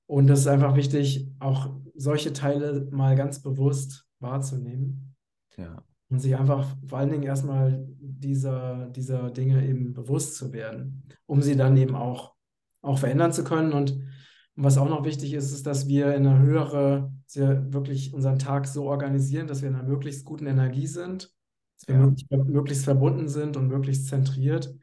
Und 0.06 0.30
es 0.30 0.42
ist 0.42 0.48
einfach 0.48 0.76
wichtig, 0.76 1.32
auch 1.40 1.76
solche 1.96 2.34
Teile 2.34 2.88
mal 2.92 3.16
ganz 3.16 3.42
bewusst 3.42 4.06
wahrzunehmen. 4.20 5.16
Ja. 5.58 5.84
Und 6.10 6.20
sich 6.20 6.36
einfach 6.36 6.68
vor 6.88 7.00
allen 7.00 7.10
Dingen 7.10 7.24
erstmal 7.24 7.84
dieser, 8.00 8.88
dieser 8.90 9.32
Dinge 9.32 9.66
eben 9.66 9.94
bewusst 9.94 10.36
zu 10.36 10.54
werden, 10.54 11.08
um 11.26 11.42
sie 11.42 11.56
dann 11.56 11.76
eben 11.78 11.96
auch, 11.96 12.36
auch 12.82 13.00
verändern 13.00 13.32
zu 13.32 13.44
können. 13.44 13.74
Und 13.74 14.00
was 14.56 14.78
auch 14.78 14.90
noch 14.90 15.04
wichtig 15.06 15.34
ist, 15.34 15.52
ist, 15.52 15.66
dass 15.66 15.88
wir 15.88 16.14
in 16.16 16.28
einer 16.28 16.40
höhere, 16.40 17.12
wir 17.34 17.74
wirklich 17.74 18.14
unseren 18.14 18.40
Tag 18.40 18.68
so 18.68 18.86
organisieren, 18.86 19.48
dass 19.48 19.62
wir 19.62 19.70
in 19.70 19.76
einer 19.76 19.88
möglichst 19.88 20.26
guten 20.26 20.46
Energie 20.48 20.88
sind, 20.88 21.34
dass 21.80 21.88
wir 21.88 21.96
Ja. 21.96 22.02
möglichst, 22.06 22.32
möglichst 22.32 22.84
verbunden 22.86 23.28
sind 23.30 23.58
und 23.58 23.68
möglichst 23.68 24.08
zentriert, 24.08 24.74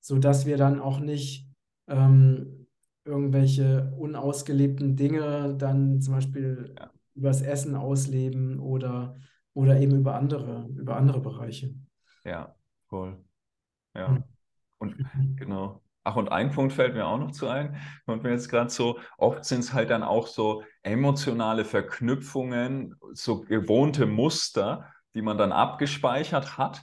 sodass 0.00 0.46
wir 0.46 0.56
dann 0.56 0.80
auch 0.80 0.98
nicht 1.00 1.48
ähm, 1.88 2.66
irgendwelche 3.04 3.92
unausgelebten 3.98 4.96
Dinge 4.96 5.54
dann 5.56 6.00
zum 6.00 6.14
Beispiel 6.14 6.74
Ja. 6.78 6.90
übers 7.14 7.42
Essen 7.42 7.76
ausleben 7.76 8.58
oder, 8.58 9.16
oder 9.52 9.78
eben 9.80 9.94
über 9.96 10.16
andere, 10.16 10.68
über 10.76 10.96
andere 10.96 11.20
Bereiche. 11.20 11.74
Ja, 12.24 12.54
voll. 12.88 13.24
Ja. 13.94 14.08
Mhm. 14.08 14.24
Und 14.78 14.96
genau. 15.36 15.83
Ach, 16.04 16.16
und 16.16 16.30
ein 16.30 16.50
Punkt 16.50 16.74
fällt 16.74 16.94
mir 16.94 17.06
auch 17.06 17.18
noch 17.18 17.30
zu 17.32 17.48
ein. 17.48 17.76
Und 18.04 18.22
mir 18.22 18.30
jetzt 18.30 18.50
gerade 18.50 18.68
so, 18.68 18.98
oft 19.16 19.44
sind 19.44 19.60
es 19.60 19.72
halt 19.72 19.88
dann 19.88 20.02
auch 20.02 20.26
so 20.26 20.62
emotionale 20.82 21.64
Verknüpfungen, 21.64 22.94
so 23.14 23.40
gewohnte 23.40 24.04
Muster, 24.04 24.92
die 25.14 25.22
man 25.22 25.38
dann 25.38 25.50
abgespeichert 25.50 26.58
hat. 26.58 26.82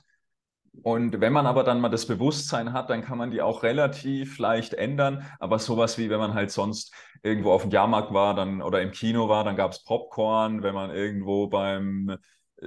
Und 0.83 1.19
wenn 1.19 1.33
man 1.33 1.45
aber 1.45 1.63
dann 1.63 1.81
mal 1.81 1.89
das 1.89 2.07
Bewusstsein 2.07 2.73
hat, 2.73 2.89
dann 2.89 3.03
kann 3.03 3.17
man 3.17 3.29
die 3.29 3.41
auch 3.41 3.61
relativ 3.61 4.39
leicht 4.39 4.73
ändern. 4.73 5.25
Aber 5.39 5.59
sowas 5.59 5.97
wie, 5.97 6.09
wenn 6.09 6.19
man 6.19 6.33
halt 6.33 6.49
sonst 6.49 6.93
irgendwo 7.21 7.51
auf 7.51 7.61
dem 7.61 7.71
Jahrmarkt 7.71 8.13
war 8.13 8.33
dann, 8.33 8.61
oder 8.61 8.81
im 8.81 8.91
Kino 8.91 9.29
war, 9.29 9.43
dann 9.43 9.55
gab 9.55 9.71
es 9.71 9.83
Popcorn. 9.83 10.63
Wenn 10.63 10.73
man 10.73 10.89
irgendwo 10.89 11.47
beim 11.47 12.17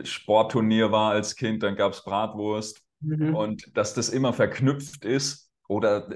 Sportturnier 0.03 0.93
war 0.93 1.13
als 1.13 1.35
Kind, 1.35 1.63
dann 1.65 1.75
gab 1.77 1.95
es 1.95 2.05
Bratwurst. 2.05 2.83
Mhm. 3.01 3.35
Und 3.35 3.77
dass 3.77 3.95
das 3.95 4.09
immer 4.11 4.33
verknüpft 4.33 5.05
ist 5.05 5.51
oder 5.67 6.09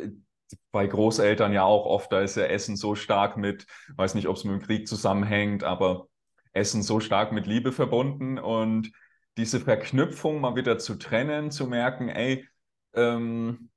bei 0.73 0.87
Großeltern 0.87 1.53
ja 1.53 1.65
auch 1.65 1.87
oft, 1.87 2.13
da 2.13 2.21
ist 2.21 2.37
ja 2.37 2.45
Essen 2.45 2.77
so 2.77 2.95
stark 2.95 3.37
mit, 3.37 3.67
weiß 3.97 4.15
nicht, 4.15 4.29
ob 4.29 4.37
es 4.37 4.45
mit 4.45 4.55
dem 4.55 4.63
Krieg 4.67 4.89
zusammenhängt, 4.89 5.65
aber 5.65 6.09
Essen 6.53 6.83
so 6.83 7.01
stark 7.01 7.33
mit 7.33 7.47
Liebe 7.47 7.73
verbunden 7.73 8.39
und 8.39 8.93
diese 9.37 9.61
Verknüpfung 9.61 10.41
mal 10.41 10.57
wieder 10.57 10.79
zu 10.79 10.97
trennen, 10.97 11.51
zu 11.51 11.67
merken, 11.67 12.09
ey, 12.09 12.47
ähm, 12.95 13.71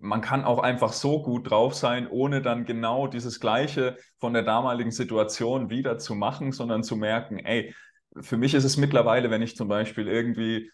man 0.00 0.20
kann 0.20 0.44
auch 0.44 0.60
einfach 0.60 0.92
so 0.92 1.22
gut 1.22 1.50
drauf 1.50 1.74
sein, 1.74 2.08
ohne 2.08 2.40
dann 2.40 2.64
genau 2.64 3.06
dieses 3.06 3.40
Gleiche 3.40 3.98
von 4.18 4.32
der 4.32 4.42
damaligen 4.42 4.92
Situation 4.92 5.68
wieder 5.70 5.98
zu 5.98 6.14
machen, 6.14 6.52
sondern 6.52 6.82
zu 6.82 6.96
merken, 6.96 7.38
ey, 7.38 7.74
für 8.20 8.36
mich 8.36 8.54
ist 8.54 8.64
es 8.64 8.76
mittlerweile, 8.76 9.30
wenn 9.30 9.42
ich 9.42 9.56
zum 9.56 9.68
Beispiel 9.68 10.08
irgendwie 10.08 10.70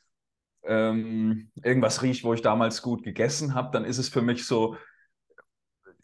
ähm, 0.65 1.51
irgendwas 1.63 2.03
rieche, 2.03 2.25
wo 2.25 2.35
ich 2.35 2.43
damals 2.43 2.83
gut 2.83 3.03
gegessen 3.03 3.55
habe, 3.55 3.71
dann 3.73 3.85
ist 3.85 3.99
es 3.99 4.09
für 4.09 4.23
mich 4.23 4.47
so, 4.47 4.77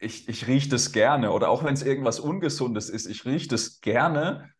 ich, 0.00 0.28
ich 0.28 0.46
rieche 0.46 0.68
das 0.68 0.92
gerne. 0.92 1.32
Oder 1.32 1.50
auch 1.50 1.64
wenn 1.64 1.74
es 1.74 1.82
irgendwas 1.82 2.20
Ungesundes 2.20 2.90
ist, 2.90 3.06
ich 3.06 3.24
rieche 3.24 3.48
das 3.48 3.80
gerne. 3.80 4.50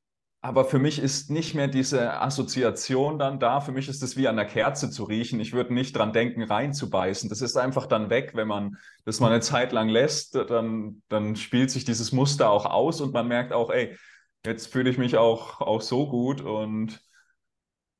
Aber 0.40 0.64
für 0.64 0.78
mich 0.78 1.00
ist 1.00 1.30
nicht 1.30 1.54
mehr 1.54 1.66
diese 1.66 2.20
Assoziation 2.20 3.18
dann 3.18 3.40
da. 3.40 3.60
Für 3.60 3.72
mich 3.72 3.88
ist 3.88 4.02
es 4.02 4.16
wie 4.16 4.28
an 4.28 4.36
der 4.36 4.44
Kerze 4.46 4.90
zu 4.90 5.04
riechen. 5.04 5.40
Ich 5.40 5.52
würde 5.52 5.74
nicht 5.74 5.96
dran 5.96 6.12
denken, 6.12 6.42
reinzubeißen. 6.42 7.28
Das 7.28 7.40
ist 7.42 7.56
einfach 7.56 7.86
dann 7.86 8.10
weg, 8.10 8.32
wenn 8.34 8.46
man 8.46 8.76
das 9.04 9.18
mal 9.18 9.32
eine 9.32 9.40
Zeit 9.40 9.72
lang 9.72 9.88
lässt. 9.88 10.36
Dann, 10.36 11.02
dann 11.08 11.34
spielt 11.36 11.70
sich 11.70 11.84
dieses 11.84 12.12
Muster 12.12 12.50
auch 12.50 12.66
aus 12.66 13.00
und 13.00 13.12
man 13.12 13.26
merkt 13.26 13.52
auch, 13.52 13.70
ey, 13.70 13.96
jetzt 14.44 14.68
fühle 14.72 14.88
ich 14.90 14.98
mich 14.98 15.16
auch, 15.16 15.60
auch 15.60 15.80
so 15.80 16.08
gut 16.08 16.40
und 16.42 17.00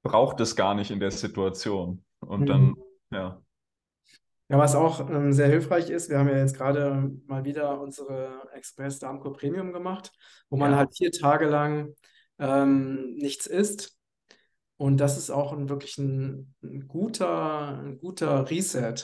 braucht 0.03 0.41
es 0.41 0.57
gar 0.57 0.75
nicht 0.75 0.91
in 0.91 1.01
der 1.01 1.11
Situation. 1.11 2.05
Und 2.21 2.49
dann, 2.49 2.75
Mhm. 2.77 2.77
ja. 3.11 3.43
Ja, 4.49 4.59
was 4.59 4.77
auch 4.77 5.01
ähm, 5.11 5.33
sehr 5.33 5.49
hilfreich 5.49 5.91
ist, 5.91 6.09
wir 6.09 6.19
haben 6.19 6.29
ja 6.29 6.37
jetzt 6.39 6.57
gerade 6.57 7.11
mal 7.27 7.45
wieder 7.45 7.81
unsere 7.81 8.49
Express 8.55 8.99
Darmkur 9.01 9.33
Premium 9.33 9.73
gemacht, 9.73 10.13
wo 10.51 10.57
man 10.57 10.71
Ja. 10.73 10.77
halt 10.79 10.97
vier 10.97 11.11
Tage 11.11 11.47
lang 11.47 11.95
ähm, 12.39 13.15
nichts 13.17 13.47
isst. 13.47 13.97
Und 14.79 14.99
das 14.99 15.19
ist 15.19 15.31
auch 15.31 15.53
ein, 15.53 15.69
wirklich 15.69 15.99
ein, 15.99 16.55
ein 16.63 16.89
guter, 16.89 17.79
ein 17.81 17.99
guter 17.99 18.51
Reset. 18.51 18.95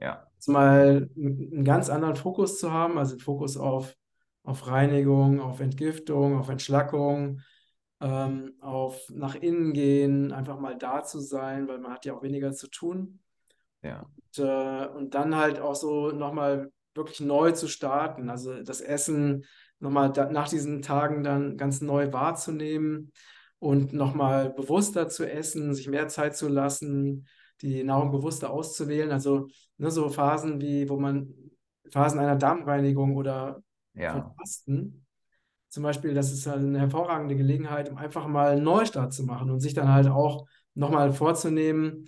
Ja, 0.00 0.28
Jetzt 0.36 0.48
mal 0.48 1.08
einen 1.16 1.64
ganz 1.64 1.90
anderen 1.90 2.16
Fokus 2.16 2.58
zu 2.58 2.72
haben, 2.72 2.98
also 2.98 3.18
Fokus 3.18 3.56
auf, 3.56 3.96
auf 4.44 4.68
Reinigung, 4.68 5.40
auf 5.40 5.60
Entgiftung, 5.60 6.38
auf 6.38 6.48
Entschlackung, 6.48 7.40
ähm, 8.00 8.54
auf 8.60 9.08
nach 9.10 9.34
innen 9.36 9.72
gehen, 9.74 10.32
einfach 10.32 10.58
mal 10.60 10.76
da 10.78 11.04
zu 11.04 11.20
sein, 11.20 11.68
weil 11.68 11.78
man 11.78 11.92
hat 11.92 12.04
ja 12.06 12.14
auch 12.14 12.22
weniger 12.22 12.52
zu 12.52 12.68
tun. 12.70 13.20
Ja, 13.82 14.06
Und, 14.16 14.44
äh, 14.44 14.86
und 14.88 15.14
dann 15.14 15.36
halt 15.36 15.60
auch 15.60 15.74
so 15.74 16.10
nochmal 16.10 16.70
wirklich 16.94 17.20
neu 17.20 17.52
zu 17.52 17.68
starten. 17.68 18.28
Also 18.28 18.62
das 18.62 18.80
Essen 18.80 19.44
nochmal 19.78 20.12
da, 20.12 20.30
nach 20.30 20.48
diesen 20.48 20.82
Tagen 20.82 21.22
dann 21.22 21.56
ganz 21.56 21.80
neu 21.80 22.12
wahrzunehmen 22.12 23.12
und 23.58 23.92
nochmal 23.92 24.50
bewusster 24.50 25.08
zu 25.08 25.30
essen, 25.30 25.74
sich 25.74 25.88
mehr 25.88 26.08
Zeit 26.08 26.36
zu 26.36 26.48
lassen, 26.48 27.26
die 27.62 27.82
Nahrung 27.84 28.10
bewusster 28.10 28.50
auszuwählen. 28.50 29.10
Also 29.10 29.48
ne, 29.78 29.90
so 29.90 30.08
Phasen 30.08 30.60
wie, 30.60 30.88
wo 30.88 30.98
man 30.98 31.32
Phasen 31.90 32.20
einer 32.20 32.36
Darmreinigung 32.36 33.16
oder 33.16 33.62
von 33.94 34.02
ja, 34.02 34.34
Fasten. 34.38 35.06
Zum 35.68 35.82
Beispiel, 35.82 36.14
das 36.14 36.32
ist 36.32 36.46
halt 36.46 36.60
eine 36.60 36.78
hervorragende 36.78 37.36
Gelegenheit, 37.36 37.90
um 37.90 37.98
einfach 37.98 38.26
mal 38.26 38.52
einen 38.52 38.64
Neustart 38.64 39.12
zu 39.12 39.24
machen 39.24 39.50
und 39.50 39.60
sich 39.60 39.74
dann 39.74 39.92
halt 39.92 40.08
auch 40.08 40.46
nochmal 40.74 41.12
vorzunehmen, 41.12 42.06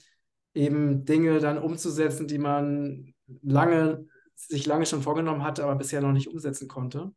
eben 0.55 1.05
Dinge 1.05 1.39
dann 1.39 1.59
umzusetzen, 1.59 2.27
die 2.27 2.39
man 2.39 3.15
lange, 3.43 4.07
sich 4.35 4.67
lange 4.67 4.87
schon 4.87 5.03
vorgenommen 5.03 5.45
hatte, 5.45 5.65
aber 5.65 5.77
bisher 5.77 6.01
noch 6.01 6.13
nicht 6.13 6.29
umsetzen 6.29 6.69
konnte. 6.69 7.13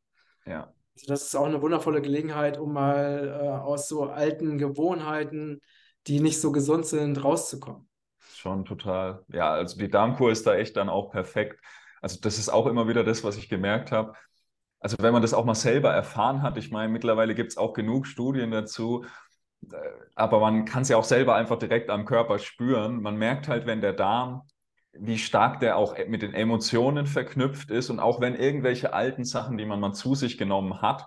ja. 0.46 0.74
Also 0.96 1.08
das 1.08 1.24
ist 1.24 1.36
auch 1.36 1.48
eine 1.48 1.60
wundervolle 1.60 2.04
Gelegenheit, 2.04 2.60
um 2.60 2.74
mal 2.74 3.40
äh, 3.42 3.48
aus 3.48 3.88
so 3.88 4.04
alten 4.04 4.60
Gewohnheiten, 4.60 5.60
die 6.06 6.20
nicht 6.20 6.40
so 6.40 6.52
gesund 6.52 6.86
sind, 6.86 7.24
rauszukommen. 7.24 7.90
Schon 8.36 8.64
total. 8.66 9.24
Ja, 9.30 9.54
also 9.54 9.78
die 9.78 9.90
Darmkur 9.90 10.32
ist 10.32 10.46
da 10.46 10.56
echt 10.56 10.78
dann 10.78 10.90
auch 10.90 11.10
perfekt. 11.10 11.60
Also 12.02 12.20
das 12.22 12.38
ist 12.38 12.50
auch 12.50 12.68
immer 12.68 12.88
wieder 12.88 13.04
das, 13.04 13.24
was 13.24 13.38
ich 13.38 13.50
gemerkt 13.50 13.92
habe. 13.92 14.14
Also 14.80 14.98
wenn 15.00 15.14
man 15.14 15.22
das 15.22 15.34
auch 15.34 15.46
mal 15.46 15.56
selber 15.56 15.94
erfahren 15.94 16.42
hat, 16.42 16.58
ich 16.58 16.70
meine, 16.70 16.92
mittlerweile 16.92 17.36
gibt 17.36 17.52
es 17.52 17.58
auch 17.58 17.74
genug 17.74 18.06
Studien 18.06 18.52
dazu, 18.52 19.06
aber 20.16 20.40
man 20.40 20.66
kann 20.66 20.84
es 20.84 20.90
ja 20.90 20.98
auch 20.98 21.04
selber 21.04 21.36
einfach 21.36 21.58
direkt 21.58 21.90
am 21.90 22.06
Körper 22.06 22.40
spüren. 22.40 23.02
Man 23.02 23.16
merkt 23.18 23.48
halt, 23.48 23.66
wenn 23.66 23.82
der 23.82 23.94
Darm, 23.94 24.44
wie 24.94 25.18
stark 25.18 25.60
der 25.60 25.78
auch 25.78 25.98
mit 26.08 26.22
den 26.22 26.34
Emotionen 26.34 27.08
verknüpft 27.08 27.72
ist 27.72 27.90
und 27.90 28.00
auch 28.00 28.22
wenn 28.22 28.36
irgendwelche 28.36 28.94
alten 28.94 29.26
Sachen, 29.26 29.58
die 29.58 29.66
man 29.66 29.80
mal 29.80 29.94
zu 29.94 30.16
sich 30.16 30.38
genommen 30.38 30.82
hat, 30.82 31.06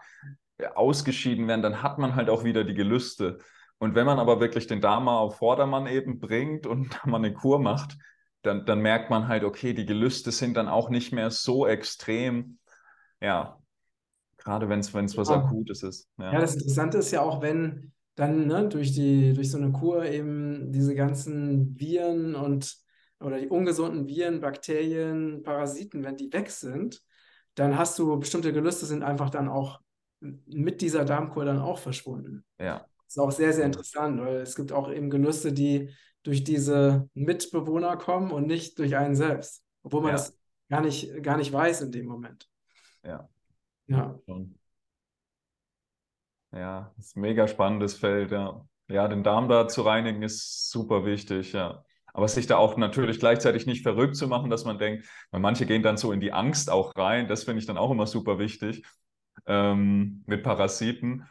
äh, 0.59 0.67
ausgeschieden 0.67 1.47
werden, 1.49 1.63
dann 1.63 1.83
hat 1.83 1.99
man 1.99 2.17
halt 2.17 2.31
auch 2.31 2.45
wieder 2.45 2.65
die 2.65 2.75
Gelüste. 2.75 3.39
Und 3.79 3.95
wenn 3.95 4.07
man 4.07 4.19
aber 4.19 4.41
wirklich 4.41 4.67
den 4.67 4.81
Darm 4.81 5.05
mal 5.05 5.19
auf 5.19 5.37
Vordermann 5.37 5.87
eben 5.87 6.19
bringt 6.19 6.67
und 6.67 6.95
da 7.05 7.09
mal 7.09 7.19
eine 7.19 7.33
Kur 7.33 7.59
macht, 7.59 7.97
dann, 8.43 8.65
dann 8.65 8.81
merkt 8.81 9.11
man 9.11 9.29
halt, 9.29 9.45
okay, 9.45 9.73
die 9.73 9.87
Gelüste 9.87 10.33
sind 10.33 10.57
dann 10.57 10.69
auch 10.69 10.89
nicht 10.89 11.13
mehr 11.13 11.31
so 11.31 11.67
extrem. 11.67 12.59
Ja, 13.21 13.59
gerade 14.39 14.69
wenn 14.69 14.81
es 14.81 14.95
was 14.95 15.29
Ja. 15.29 15.37
Akutes 15.37 15.83
ist. 15.83 16.09
Ja, 16.19 16.33
Ja, 16.35 16.41
das 16.41 16.55
Interessante 16.55 16.99
ist 16.99 17.11
ja 17.11 17.21
auch, 17.21 17.43
wenn 17.43 17.93
dann 18.17 18.47
ne, 18.49 18.69
durch 18.69 18.93
die, 18.93 19.33
durch 19.35 19.51
so 19.51 19.59
eine 19.59 19.73
Kur 19.73 20.05
eben 20.05 20.73
diese 20.73 20.95
ganzen 20.95 21.79
Viren 21.79 22.35
und 22.35 22.77
oder 23.21 23.39
die 23.41 23.49
ungesunden 23.49 24.07
Viren, 24.09 24.41
Bakterien, 24.41 25.43
Parasiten, 25.43 26.05
wenn 26.05 26.17
die 26.17 26.33
weg 26.33 26.51
sind, 26.51 27.03
dann 27.55 27.79
hast 27.79 27.99
du 27.99 28.19
bestimmte 28.19 28.53
Gelüste 28.53 28.87
sind 28.87 29.03
einfach 29.03 29.31
dann 29.31 29.49
auch 29.49 29.81
mit 30.21 30.81
dieser 30.83 31.05
Darmkur 31.05 31.45
dann 31.45 31.61
auch 31.61 31.79
verschwunden. 31.79 32.45
ja, 32.59 32.87
Das 33.07 33.17
ist 33.17 33.19
auch 33.19 33.31
sehr, 33.31 33.53
sehr 33.53 33.67
interessant, 33.67 34.21
weil 34.21 34.37
es 34.39 34.57
gibt 34.57 34.73
auch 34.73 34.91
eben 34.91 35.11
Gelüste, 35.11 35.53
die 35.53 35.91
durch 36.23 36.45
diese 36.45 37.09
Mitbewohner 37.15 37.97
kommen 37.97 38.33
und 38.33 38.47
nicht 38.47 38.79
durch 38.79 38.97
einen 38.97 39.15
selbst, 39.15 39.63
obwohl 39.83 40.03
man 40.03 40.11
Ja. 40.11 40.17
das 40.17 40.37
gar 40.69 40.81
nicht, 40.81 41.23
gar 41.23 41.37
nicht 41.37 41.53
weiß 41.53 41.83
in 41.83 41.93
dem 41.93 42.07
Moment. 42.07 42.49
ja, 43.03 43.29
Ja. 43.89 44.19
schon. 44.27 44.59
Ja, 46.57 46.93
das 46.97 47.09
ist 47.09 47.17
ein 47.17 47.21
mega 47.21 47.47
spannendes 47.49 47.97
Feld, 47.99 48.31
ja. 48.31 48.65
Ja, 48.89 49.09
den 49.09 49.23
Darm 49.25 49.49
da 49.49 49.69
zu 49.69 49.83
reinigen 49.83 50.23
ist 50.23 50.71
super 50.71 51.05
wichtig, 51.05 51.53
ja. 51.53 51.85
Aber 52.15 52.29
sich 52.29 52.47
da 52.47 52.57
auch 52.57 52.77
natürlich 52.79 53.19
gleichzeitig 53.19 53.67
nicht 53.67 53.83
verrückt 53.83 54.17
zu 54.17 54.27
machen, 54.27 54.49
dass 54.49 54.65
man 54.65 54.79
denkt, 54.79 55.05
weil 55.31 55.41
manche 55.41 55.67
gehen 55.67 55.83
dann 55.83 55.99
so 55.99 56.13
in 56.13 56.21
die 56.21 56.33
Angst 56.33 56.71
auch 56.71 56.93
rein, 56.97 57.29
das 57.29 57.45
finde 57.45 57.61
ich 57.61 57.67
dann 57.67 57.77
auch 57.77 57.91
immer 57.91 58.07
super 58.07 58.39
wichtig, 58.39 58.85
ähm, 59.47 60.23
mit 60.27 60.43
Parasiten. 60.43 61.27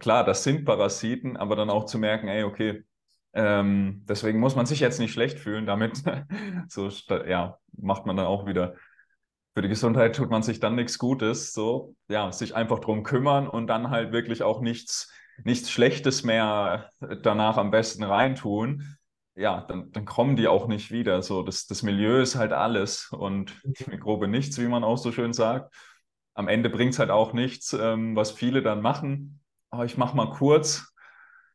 Klar, 0.00 0.24
das 0.24 0.42
sind 0.42 0.64
Parasiten, 0.64 1.36
aber 1.36 1.54
dann 1.56 1.70
auch 1.70 1.84
zu 1.84 1.98
merken, 1.98 2.26
ey, 2.26 2.42
okay, 2.42 2.82
ähm, 3.32 4.02
deswegen 4.08 4.40
muss 4.40 4.56
man 4.56 4.66
sich 4.66 4.80
jetzt 4.80 4.98
nicht 4.98 5.12
schlecht 5.12 5.38
fühlen, 5.38 5.66
damit 5.66 6.02
so, 6.68 6.88
ja, 7.28 7.58
macht 7.76 8.06
man 8.06 8.16
dann 8.16 8.26
auch 8.26 8.46
wieder 8.46 8.74
für 9.54 9.62
die 9.62 9.68
Gesundheit 9.68 10.16
tut 10.16 10.30
man 10.30 10.42
sich 10.42 10.58
dann 10.58 10.74
nichts 10.74 10.98
Gutes, 10.98 11.52
so, 11.52 11.94
ja, 12.08 12.32
sich 12.32 12.56
einfach 12.56 12.80
drum 12.80 13.04
kümmern 13.04 13.48
und 13.48 13.68
dann 13.68 13.90
halt 13.90 14.12
wirklich 14.12 14.42
auch 14.42 14.60
nichts, 14.60 15.12
nichts 15.44 15.70
Schlechtes 15.70 16.24
mehr 16.24 16.90
danach 17.22 17.56
am 17.56 17.70
besten 17.70 18.02
reintun. 18.02 18.96
Ja, 19.36 19.62
dann, 19.62 19.92
dann 19.92 20.04
kommen 20.04 20.36
die 20.36 20.48
auch 20.48 20.66
nicht 20.66 20.90
wieder. 20.90 21.22
So, 21.22 21.42
das, 21.42 21.66
das 21.66 21.82
Milieu 21.82 22.20
ist 22.20 22.34
halt 22.34 22.52
alles 22.52 23.10
und 23.12 23.60
die 23.64 23.88
Mikrobe 23.90 24.26
nichts, 24.28 24.58
wie 24.58 24.66
man 24.66 24.84
auch 24.84 24.98
so 24.98 25.12
schön 25.12 25.32
sagt. 25.32 25.72
Am 26.34 26.48
Ende 26.48 26.68
bringt 26.68 26.94
es 26.94 26.98
halt 26.98 27.10
auch 27.10 27.32
nichts, 27.32 27.72
ähm, 27.72 28.16
was 28.16 28.32
viele 28.32 28.60
dann 28.62 28.80
machen. 28.82 29.40
Oh, 29.70 29.82
ich 29.82 29.96
mache 29.96 30.16
mal 30.16 30.30
kurz 30.30 30.92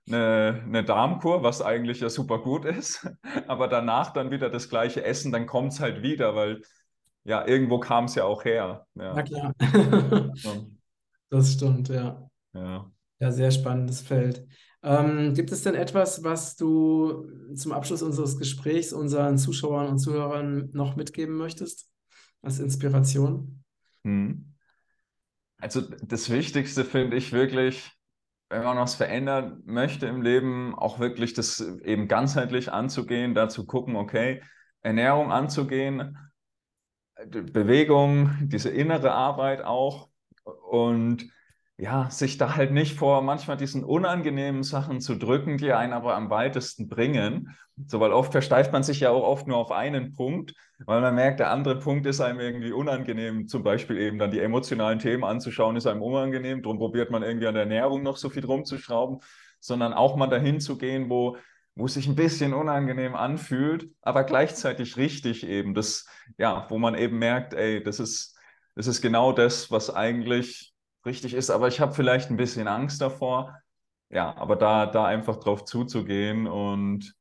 eine, 0.07 0.62
eine 0.65 0.83
Darmkur, 0.85 1.43
was 1.43 1.62
eigentlich 1.62 1.99
ja 1.99 2.09
super 2.09 2.39
gut 2.39 2.65
ist, 2.65 3.07
aber 3.47 3.67
danach 3.67 4.12
dann 4.13 4.31
wieder 4.31 4.49
das 4.49 4.69
gleiche 4.69 5.03
Essen, 5.03 5.31
dann 5.31 5.45
kommt 5.45 5.73
es 5.73 5.79
halt 5.79 6.01
wieder, 6.01 6.35
weil 6.35 6.62
ja, 7.23 7.45
irgendwo 7.45 7.79
kam 7.79 8.05
es 8.05 8.15
ja 8.15 8.23
auch 8.23 8.45
her. 8.45 8.86
Ja. 8.95 9.13
Na 9.13 9.23
klar. 9.23 9.53
Das 11.32 11.53
stimmt, 11.53 11.89
ja. 11.89 12.27
Ja. 12.53 12.91
Ja, 13.19 13.32
sehr 13.32 13.51
spannendes 13.51 14.01
Feld. 14.01 14.47
Ähm, 14.82 15.34
gibt 15.34 15.51
es 15.51 15.62
denn 15.63 15.75
etwas, 15.75 16.23
was 16.23 16.55
du 16.55 17.29
zum 17.53 17.73
Abschluss 17.73 18.01
unseres 18.01 18.38
Gesprächs 18.38 18.93
unseren 18.93 19.38
Zuschauern 19.38 19.89
und 19.89 19.99
Zuhörern 19.99 20.69
noch 20.71 20.95
mitgeben 20.95 21.36
möchtest 21.36 21.89
als 22.41 22.60
Inspiration? 22.60 23.63
Hm. 24.05 24.55
Also 25.58 25.82
das 25.82 26.29
Wichtigste 26.29 26.86
finde 26.86 27.17
ich 27.17 27.34
wirklich, 27.34 27.91
wenn 28.49 28.63
man 28.63 28.77
was 28.77 28.95
verändern 28.95 29.62
möchte 29.65 30.08
im 30.08 30.21
Leben, 30.21 30.73
auch 30.73 30.99
wirklich 30.99 31.34
das 31.34 31.60
eben 31.60 32.08
ganzheitlich 32.08 32.71
anzugehen, 32.71 33.36
da 33.36 33.49
zu 33.49 33.65
gucken, 33.65 33.97
okay, 33.97 34.41
Ernährung 34.82 35.34
anzugehen, 35.34 36.17
Bewegung, 37.27 38.32
diese 38.41 38.69
innere 38.69 39.12
Arbeit 39.12 39.63
auch 39.63 40.10
und 40.69 41.29
ja, 41.77 42.10
sich 42.10 42.38
da 42.38 42.58
halt 42.58 42.71
nicht 42.71 42.97
vor 42.97 43.21
manchmal 43.21 43.55
diesen 43.55 43.86
unangenehmen 43.86 44.63
Sachen 44.63 44.99
zu 44.99 45.15
drücken, 45.15 45.58
die 45.58 45.71
einen 45.71 45.93
aber 45.93 46.15
am 46.15 46.29
weitesten 46.29 46.89
bringen. 46.89 47.55
So, 47.88 48.01
weil 48.01 48.12
oft 48.12 48.34
versteift 48.34 48.73
man 48.73 48.84
sich 48.84 48.99
ja 48.99 49.12
auch 49.12 49.23
oft 49.23 49.47
nur 49.47 49.55
auf 49.58 49.71
einen 49.71 50.12
Punkt, 50.12 50.53
weil 50.86 50.99
man 50.99 51.15
merkt, 51.15 51.39
der 51.39 51.51
andere 51.51 51.79
Punkt 51.79 52.05
ist 52.05 52.19
einem 52.19 52.41
irgendwie 52.41 52.73
unangenehm. 52.73 53.47
Zum 53.47 53.63
Beispiel 53.63 53.97
eben 53.97 54.19
dann 54.19 54.32
die 54.32 54.41
emotionalen 54.41 54.99
Themen 54.99 55.23
anzuschauen, 55.23 55.77
ist 55.77 55.88
einem 55.88 56.01
unangenehm. 56.01 56.62
Darum 56.62 56.79
probiert 56.79 57.12
man 57.12 57.23
irgendwie 57.23 57.47
an 57.47 57.53
der 57.53 57.63
Ernährung 57.63 58.03
noch 58.03 58.17
so 58.17 58.29
viel 58.29 58.45
rumzuschrauben, 58.45 59.19
sondern 59.62 59.93
auch 59.93 60.17
mal 60.17 60.27
dahin 60.27 60.60
zu 60.60 60.77
gehen, 60.77 61.10
wo 61.10 61.38
wo 61.79 61.85
es 61.85 61.93
sich 61.93 62.07
ein 62.07 62.15
bisschen 62.15 62.53
unangenehm 62.53 63.15
anfühlt, 63.15 63.89
aber 64.01 64.23
gleichzeitig 64.23 64.97
richtig 64.97 65.45
eben. 65.45 65.73
Das, 65.73 66.07
ja, 66.37 66.65
wo 66.69 66.77
man 66.77 66.95
eben 66.95 67.17
merkt, 67.19 67.53
ey, 67.53 67.81
das 67.81 67.99
ist, 67.99 68.37
das 68.75 68.87
ist 68.87 69.01
genau 69.01 69.31
das, 69.31 69.71
was 69.71 69.89
eigentlich 69.93 70.73
richtig 71.05 71.33
ist, 71.33 71.49
aber 71.49 71.67
ich 71.67 71.79
habe 71.79 71.93
vielleicht 71.93 72.29
ein 72.29 72.37
bisschen 72.37 72.67
Angst 72.67 73.01
davor. 73.01 73.57
Ja, 74.09 74.35
aber 74.37 74.55
da, 74.55 74.87
da 74.87 75.05
einfach 75.05 75.37
drauf 75.37 75.65
zuzugehen 75.65 76.47
und 76.47 77.15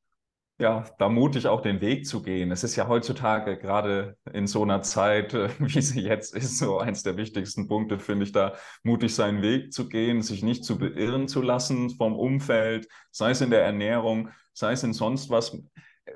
ja, 0.61 0.85
da 0.99 1.09
mutig 1.09 1.47
auch 1.47 1.61
den 1.61 1.81
Weg 1.81 2.07
zu 2.07 2.23
gehen. 2.23 2.51
Es 2.51 2.65
ist 2.65 2.75
ja 2.75 2.89
heutzutage 2.89 3.59
gerade 3.59 4.17
in 4.33 4.49
so 4.49 4.63
einer 4.63 4.83
Zeit, 4.83 5.33
wie 5.61 5.81
sie 5.81 6.01
jetzt 6.01 6.35
ist, 6.35 6.59
so 6.59 6.79
eins 6.79 7.03
der 7.05 7.17
wichtigsten 7.17 7.69
Punkte, 7.69 7.99
finde 8.01 8.25
ich, 8.25 8.33
da 8.33 8.55
mutig 8.83 9.15
seinen 9.15 9.43
Weg 9.43 9.73
zu 9.73 9.89
gehen, 9.89 10.21
sich 10.23 10.43
nicht 10.43 10.65
zu 10.65 10.79
beirren 10.79 11.29
zu 11.29 11.43
lassen 11.43 11.91
vom 11.91 12.17
Umfeld, 12.17 12.89
sei 13.13 13.31
es 13.31 13.41
in 13.41 13.51
der 13.51 13.63
Ernährung, 13.65 14.31
sei 14.59 14.73
es 14.73 14.83
in 14.83 14.93
sonst 14.93 15.31
was. 15.31 15.57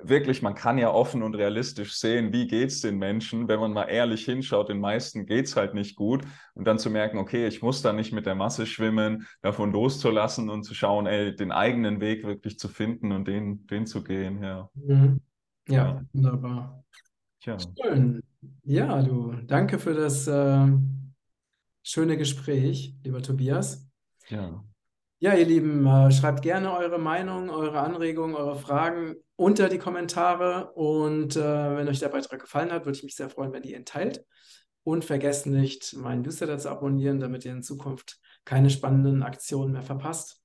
Wirklich, 0.02 0.40
man 0.40 0.54
kann 0.54 0.78
ja 0.78 0.90
offen 0.90 1.22
und 1.22 1.34
realistisch 1.34 1.94
sehen, 1.98 2.32
wie 2.32 2.46
geht 2.46 2.70
es 2.70 2.80
den 2.80 2.96
Menschen, 2.96 3.46
wenn 3.46 3.60
man 3.60 3.74
mal 3.74 3.84
ehrlich 3.84 4.24
hinschaut, 4.24 4.70
den 4.70 4.80
meisten 4.80 5.26
geht 5.26 5.46
es 5.46 5.54
halt 5.54 5.74
nicht 5.74 5.96
gut 5.96 6.24
und 6.54 6.66
dann 6.66 6.78
zu 6.78 6.88
merken, 6.88 7.18
okay, 7.18 7.46
ich 7.46 7.60
muss 7.60 7.82
da 7.82 7.92
nicht 7.92 8.10
mit 8.12 8.24
der 8.24 8.34
Masse 8.34 8.64
schwimmen, 8.66 9.26
davon 9.42 9.70
loszulassen 9.70 10.48
und 10.48 10.62
zu 10.62 10.74
schauen, 10.74 11.06
ey, 11.06 11.36
den 11.36 11.52
eigenen 11.52 12.00
Weg 12.00 12.24
wirklich 12.24 12.58
zu 12.58 12.68
finden 12.68 13.12
und 13.12 13.28
den, 13.28 13.66
den 13.66 13.86
zu 13.86 14.02
gehen, 14.02 14.42
ja. 14.42 14.70
Mhm. 14.74 15.20
Ja, 15.68 15.74
ja, 15.74 16.04
wunderbar. 16.12 16.84
Tja. 17.40 17.58
Schön. 17.58 18.22
Ja, 18.64 19.02
du, 19.02 19.34
danke 19.46 19.78
für 19.78 19.94
das 19.94 20.26
äh, 20.26 20.68
schöne 21.82 22.16
Gespräch, 22.16 22.94
lieber 23.04 23.22
Tobias. 23.22 23.88
Ja. 24.28 24.64
Ja, 25.22 25.34
ihr 25.34 25.46
Lieben, 25.46 25.86
äh, 25.86 26.10
schreibt 26.10 26.42
gerne 26.42 26.76
eure 26.76 26.98
Meinung, 26.98 27.48
eure 27.48 27.78
Anregungen, 27.78 28.34
eure 28.34 28.56
Fragen 28.56 29.14
unter 29.36 29.68
die 29.68 29.78
Kommentare. 29.78 30.72
Und 30.72 31.36
äh, 31.36 31.76
wenn 31.76 31.86
euch 31.86 32.00
der 32.00 32.08
Beitrag 32.08 32.40
gefallen 32.40 32.72
hat, 32.72 32.86
würde 32.86 32.98
ich 32.98 33.04
mich 33.04 33.14
sehr 33.14 33.30
freuen, 33.30 33.52
wenn 33.52 33.62
ihr 33.62 33.76
ihn 33.76 33.84
teilt. 33.84 34.24
Und 34.82 35.04
vergesst 35.04 35.46
nicht, 35.46 35.94
meinen 35.94 36.22
Newsletter 36.22 36.58
zu 36.58 36.70
abonnieren, 36.70 37.20
damit 37.20 37.44
ihr 37.44 37.52
in 37.52 37.62
Zukunft 37.62 38.18
keine 38.44 38.68
spannenden 38.68 39.22
Aktionen 39.22 39.74
mehr 39.74 39.82
verpasst. 39.82 40.42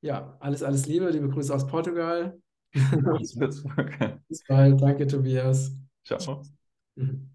Ja, 0.00 0.36
alles, 0.38 0.62
alles 0.62 0.86
Liebe, 0.86 1.10
liebe 1.10 1.28
Grüße 1.28 1.52
aus 1.52 1.66
Portugal. 1.66 2.38
Bis 2.72 4.44
bald. 4.46 4.80
Danke, 4.80 5.08
Tobias. 5.08 5.76
Ciao. 6.04 6.40
Mhm. 6.94 7.34